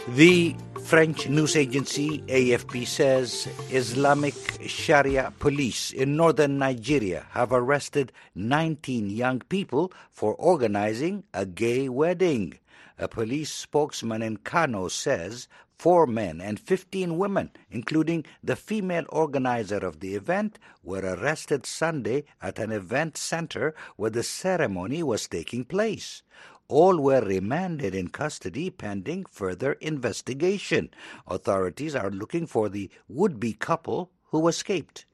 The 0.08 0.56
French 0.90 1.28
news 1.28 1.54
agency 1.54 2.18
AFP 2.22 2.84
says 2.84 3.46
Islamic 3.70 4.34
Sharia 4.66 5.32
police 5.38 5.92
in 5.92 6.16
northern 6.16 6.58
Nigeria 6.58 7.26
have 7.30 7.52
arrested 7.52 8.10
19 8.34 9.08
young 9.08 9.38
people 9.38 9.92
for 10.10 10.34
organizing 10.34 11.22
a 11.32 11.46
gay 11.46 11.88
wedding. 11.88 12.58
A 12.98 13.06
police 13.06 13.52
spokesman 13.52 14.20
in 14.20 14.38
Kano 14.38 14.88
says 14.88 15.46
four 15.78 16.08
men 16.08 16.40
and 16.40 16.58
15 16.58 17.16
women, 17.16 17.52
including 17.70 18.26
the 18.42 18.56
female 18.56 19.04
organizer 19.10 19.78
of 19.78 20.00
the 20.00 20.16
event, 20.16 20.58
were 20.82 21.02
arrested 21.02 21.66
Sunday 21.66 22.24
at 22.42 22.58
an 22.58 22.72
event 22.72 23.16
center 23.16 23.76
where 23.94 24.10
the 24.10 24.24
ceremony 24.24 25.04
was 25.04 25.28
taking 25.28 25.64
place. 25.64 26.24
All 26.70 27.00
were 27.00 27.22
remanded 27.22 27.96
in 27.96 28.10
custody 28.10 28.70
pending 28.70 29.24
further 29.24 29.72
investigation. 29.80 30.90
Authorities 31.26 31.96
are 31.96 32.12
looking 32.12 32.46
for 32.46 32.68
the 32.68 32.88
would 33.08 33.40
be 33.40 33.54
couple 33.54 34.12
who 34.26 34.46
escaped. 34.46 35.04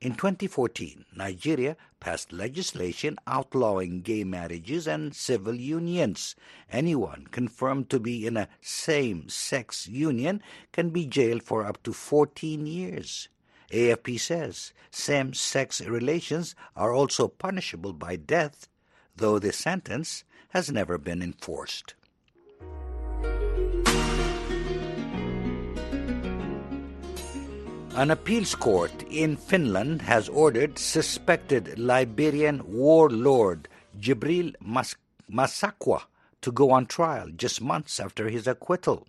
In 0.00 0.16
2014, 0.16 1.04
Nigeria 1.14 1.76
passed 2.00 2.32
legislation 2.32 3.18
outlawing 3.24 4.00
gay 4.00 4.24
marriages 4.24 4.88
and 4.88 5.14
civil 5.14 5.54
unions. 5.54 6.34
Anyone 6.72 7.28
confirmed 7.30 7.88
to 7.90 8.00
be 8.00 8.26
in 8.26 8.36
a 8.36 8.48
same 8.60 9.28
sex 9.28 9.86
union 9.86 10.42
can 10.72 10.90
be 10.90 11.06
jailed 11.06 11.44
for 11.44 11.64
up 11.64 11.80
to 11.84 11.92
14 11.92 12.66
years. 12.66 13.28
AFP 13.70 14.18
says 14.18 14.72
same 14.90 15.34
sex 15.34 15.80
relations 15.80 16.56
are 16.74 16.92
also 16.92 17.28
punishable 17.28 17.92
by 17.92 18.16
death, 18.16 18.66
though 19.14 19.38
the 19.38 19.52
sentence 19.52 20.24
has 20.50 20.70
never 20.70 20.98
been 20.98 21.22
enforced. 21.22 21.94
An 27.96 28.10
appeals 28.10 28.54
court 28.54 29.04
in 29.10 29.38
Finland 29.38 30.02
has 30.02 30.28
ordered 30.28 30.78
suspected 30.78 31.78
Liberian 31.78 32.60
warlord 32.70 33.68
Gibril 33.98 34.54
Mas- 34.60 34.96
Massaquoi 35.32 36.02
to 36.42 36.52
go 36.52 36.72
on 36.72 36.84
trial 36.84 37.30
just 37.34 37.62
months 37.62 37.98
after 37.98 38.28
his 38.28 38.46
acquittal. 38.46 39.06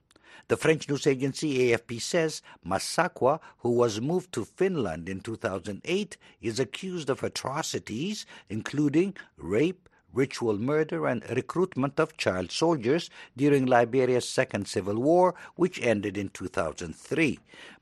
The 0.48 0.56
French 0.56 0.88
news 0.88 1.06
agency 1.06 1.70
AFP 1.74 2.02
says 2.02 2.42
Massaquoi, 2.66 3.40
who 3.58 3.72
was 3.72 4.00
moved 4.00 4.32
to 4.32 4.46
Finland 4.46 5.10
in 5.10 5.20
2008, 5.20 6.16
is 6.42 6.58
accused 6.58 7.10
of 7.10 7.22
atrocities 7.24 8.26
including 8.50 9.18
rape, 9.36 9.87
ritual 10.14 10.58
murder, 10.58 11.06
and 11.06 11.24
recruitment 11.30 12.00
of 12.00 12.18
child 12.18 12.52
soldiers 12.52 13.10
during 13.36 13.66
Liberia's 13.66 14.28
Second 14.28 14.68
Civil 14.68 14.96
War, 14.96 15.36
which 15.56 15.82
ended 15.82 16.18
in 16.18 16.30
2003. 16.30 17.40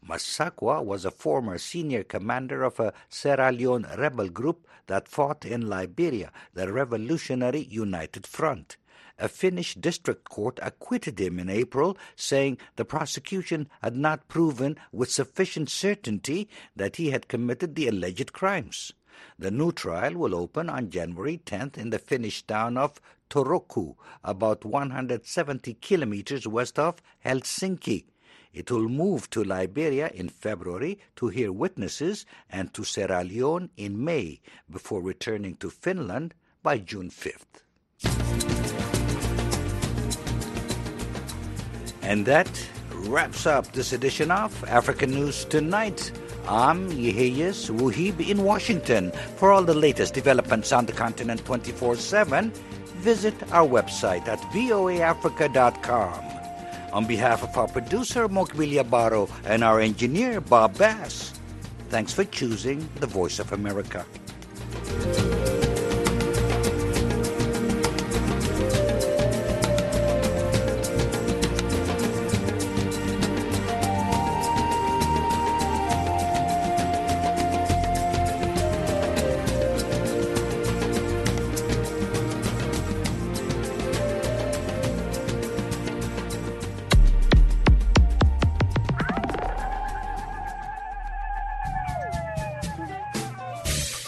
Massaquoi 0.08 0.82
was 0.82 1.06
a 1.06 1.12
former 1.12 1.58
senior 1.58 2.04
commander 2.04 2.64
of 2.64 2.80
a 2.80 2.94
Sierra 3.10 3.52
Leone 3.52 3.88
rebel 3.98 4.30
group 4.30 4.68
that 4.88 5.08
fought 5.08 5.46
in 5.46 5.68
Liberia, 5.68 6.32
the 6.54 6.72
Revolutionary 6.72 7.64
United 7.64 8.28
Front. 8.28 8.78
A 9.18 9.30
Finnish 9.30 9.76
district 9.76 10.28
court 10.28 10.60
acquitted 10.62 11.20
him 11.20 11.40
in 11.40 11.50
April, 11.50 11.98
saying 12.18 12.58
the 12.76 12.84
prosecution 12.84 13.70
had 13.82 13.96
not 13.96 14.28
proven 14.28 14.78
with 14.92 15.10
sufficient 15.10 15.70
certainty 15.70 16.50
that 16.76 16.98
he 16.98 17.12
had 17.12 17.30
committed 17.30 17.76
the 17.76 17.88
alleged 17.88 18.34
crimes. 18.34 18.92
The 19.38 19.52
new 19.52 19.72
trial 19.72 20.14
will 20.16 20.36
open 20.36 20.70
on 20.70 20.90
January 20.90 21.42
10th 21.46 21.78
in 21.78 21.90
the 21.90 22.00
Finnish 22.00 22.44
town 22.44 22.78
of 22.78 23.00
Turku, 23.30 23.96
about 24.24 24.66
170 24.66 25.74
kilometers 25.76 26.48
west 26.48 26.80
of 26.80 27.02
Helsinki. 27.26 28.06
It 28.54 28.72
will 28.72 28.88
move 28.88 29.30
to 29.32 29.44
Liberia 29.44 30.10
in 30.14 30.30
February 30.30 31.00
to 31.18 31.28
hear 31.28 31.52
witnesses 31.52 32.26
and 32.50 32.74
to 32.74 32.86
Sierra 32.86 33.24
Leone 33.24 33.70
in 33.76 34.02
May 34.04 34.40
before 34.72 35.02
returning 35.02 35.56
to 35.58 35.70
Finland 35.70 36.34
by 36.64 36.78
June 36.78 37.10
5th. 37.10 37.64
And 42.02 42.26
that 42.28 42.48
wraps 43.08 43.46
up 43.46 43.72
this 43.72 43.94
edition 43.94 44.32
of 44.32 44.64
African 44.66 45.12
News 45.12 45.46
Tonight. 45.46 46.12
I'm 46.48 46.90
Yeheyes 46.92 47.70
Wuhib 47.70 48.20
in 48.28 48.44
Washington. 48.44 49.12
For 49.38 49.52
all 49.52 49.64
the 49.64 49.74
latest 49.74 50.14
developments 50.14 50.72
on 50.72 50.86
the 50.86 50.92
continent 50.92 51.46
24 51.46 51.96
7, 51.98 52.52
visit 52.98 53.36
our 53.52 53.68
website 53.68 54.28
at 54.28 54.40
voaafrica.com. 54.54 56.24
On 56.94 57.06
behalf 57.06 57.44
of 57.44 57.58
our 57.58 57.68
producer, 57.68 58.28
Mokbilia 58.28 58.90
Baro, 58.90 59.30
and 59.46 59.64
our 59.64 59.80
engineer, 59.80 60.40
Bob 60.40 60.78
Bass, 60.78 61.34
thanks 61.90 62.14
for 62.14 62.24
choosing 62.24 62.88
the 63.00 63.08
Voice 63.08 63.40
of 63.40 63.52
America. 63.52 64.06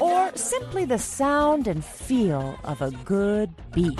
Or 0.00 0.30
simply 0.34 0.84
the 0.84 0.98
sound 0.98 1.66
and 1.66 1.84
feel 1.84 2.58
of 2.64 2.82
a 2.82 2.90
good 3.04 3.50
beat. 3.72 3.98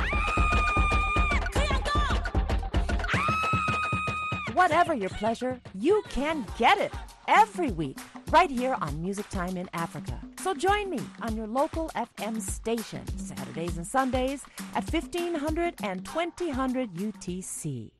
Whatever 4.55 4.95
your 4.95 5.11
pleasure, 5.11 5.61
you 5.75 6.03
can 6.11 6.47
get 6.59 6.79
it 6.79 6.93
every 7.29 7.71
week 7.71 7.99
right 8.31 8.51
here 8.51 8.77
on 8.81 9.01
Music 9.01 9.29
Time 9.31 9.57
in 9.57 9.69
Africa. 9.73 10.21
So 10.43 10.55
join 10.55 10.91
me 10.91 11.01
on 11.23 11.37
your 11.37 11.47
local 11.47 11.91
FM 11.97 12.41
station 12.41 13.07
Saturdays 13.19 13.77
and 13.77 13.87
Sundays 13.87 14.45
at 14.75 14.85
1500 14.91 15.75
and 15.83 16.05
2000 16.05 16.89
UTC. 16.91 17.91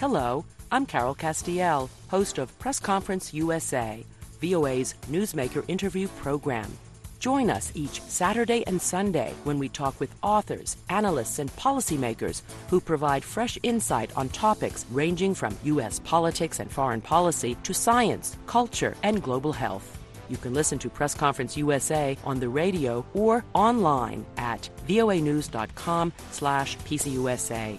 Hello, 0.00 0.44
I'm 0.70 0.86
Carol 0.86 1.14
Castiel, 1.14 1.88
host 2.08 2.38
of 2.38 2.58
Press 2.58 2.80
Conference 2.80 3.32
USA, 3.32 4.04
VOA's 4.44 4.94
newsmaker 5.10 5.64
interview 5.68 6.08
program. 6.08 6.70
Join 7.18 7.48
us 7.48 7.72
each 7.74 8.02
Saturday 8.02 8.64
and 8.66 8.80
Sunday 8.80 9.32
when 9.44 9.58
we 9.58 9.70
talk 9.70 9.98
with 9.98 10.14
authors, 10.22 10.76
analysts, 10.90 11.38
and 11.38 11.50
policymakers 11.56 12.42
who 12.68 12.80
provide 12.80 13.24
fresh 13.24 13.58
insight 13.62 14.10
on 14.14 14.28
topics 14.28 14.84
ranging 14.90 15.34
from 15.34 15.56
U.S. 15.64 16.00
politics 16.00 16.60
and 16.60 16.70
foreign 16.70 17.00
policy 17.00 17.56
to 17.62 17.72
science, 17.72 18.36
culture, 18.46 18.94
and 19.02 19.22
global 19.22 19.54
health. 19.54 19.98
You 20.28 20.36
can 20.36 20.52
listen 20.52 20.78
to 20.80 20.90
Press 20.90 21.14
Conference 21.14 21.56
USA 21.56 22.16
on 22.24 22.40
the 22.40 22.48
radio 22.50 23.06
or 23.14 23.42
online 23.54 24.26
at 24.36 24.68
voanews.com 24.86 26.12
slash 26.30 26.76
pcusa. 26.78 27.78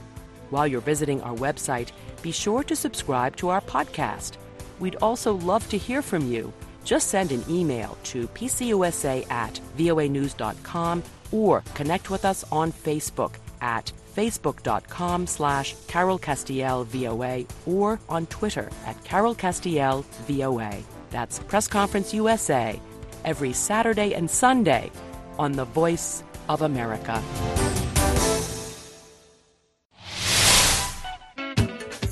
While 0.49 0.67
you're 0.67 0.81
visiting 0.81 1.21
our 1.21 1.35
website, 1.35 1.91
be 2.23 2.31
sure 2.31 2.63
to 2.63 2.75
subscribe 2.75 3.35
to 3.37 3.49
our 3.49 3.61
podcast. 3.61 4.37
We'd 4.79 4.95
also 4.97 5.33
love 5.33 5.67
to 5.69 5.77
hear 5.77 6.01
from 6.01 6.31
you. 6.31 6.53
Just 6.83 7.07
send 7.07 7.31
an 7.31 7.43
email 7.49 7.97
to 8.05 8.27
pcusa 8.29 9.29
at 9.31 9.59
voanews.com 9.77 11.03
or 11.31 11.63
connect 11.73 12.09
with 12.09 12.25
us 12.25 12.45
on 12.51 12.71
Facebook 12.71 13.33
at 13.61 13.91
facebook.com 14.15 15.27
slash 15.27 15.75
Carol 15.87 16.19
Castiel 16.19 16.85
VOA 16.85 17.45
or 17.65 17.99
on 18.07 18.25
Twitter 18.27 18.69
at 18.85 19.03
Carol 19.03 19.35
Castiel 19.35 20.03
VOA. 20.27 20.77
That's 21.09 21.39
Press 21.39 21.67
Conference 21.67 22.13
USA 22.13 22.79
every 23.25 23.53
Saturday 23.53 24.13
and 24.13 24.29
Sunday 24.29 24.91
on 25.37 25.53
the 25.53 25.65
Voice 25.65 26.23
of 26.47 26.61
America. 26.61 27.21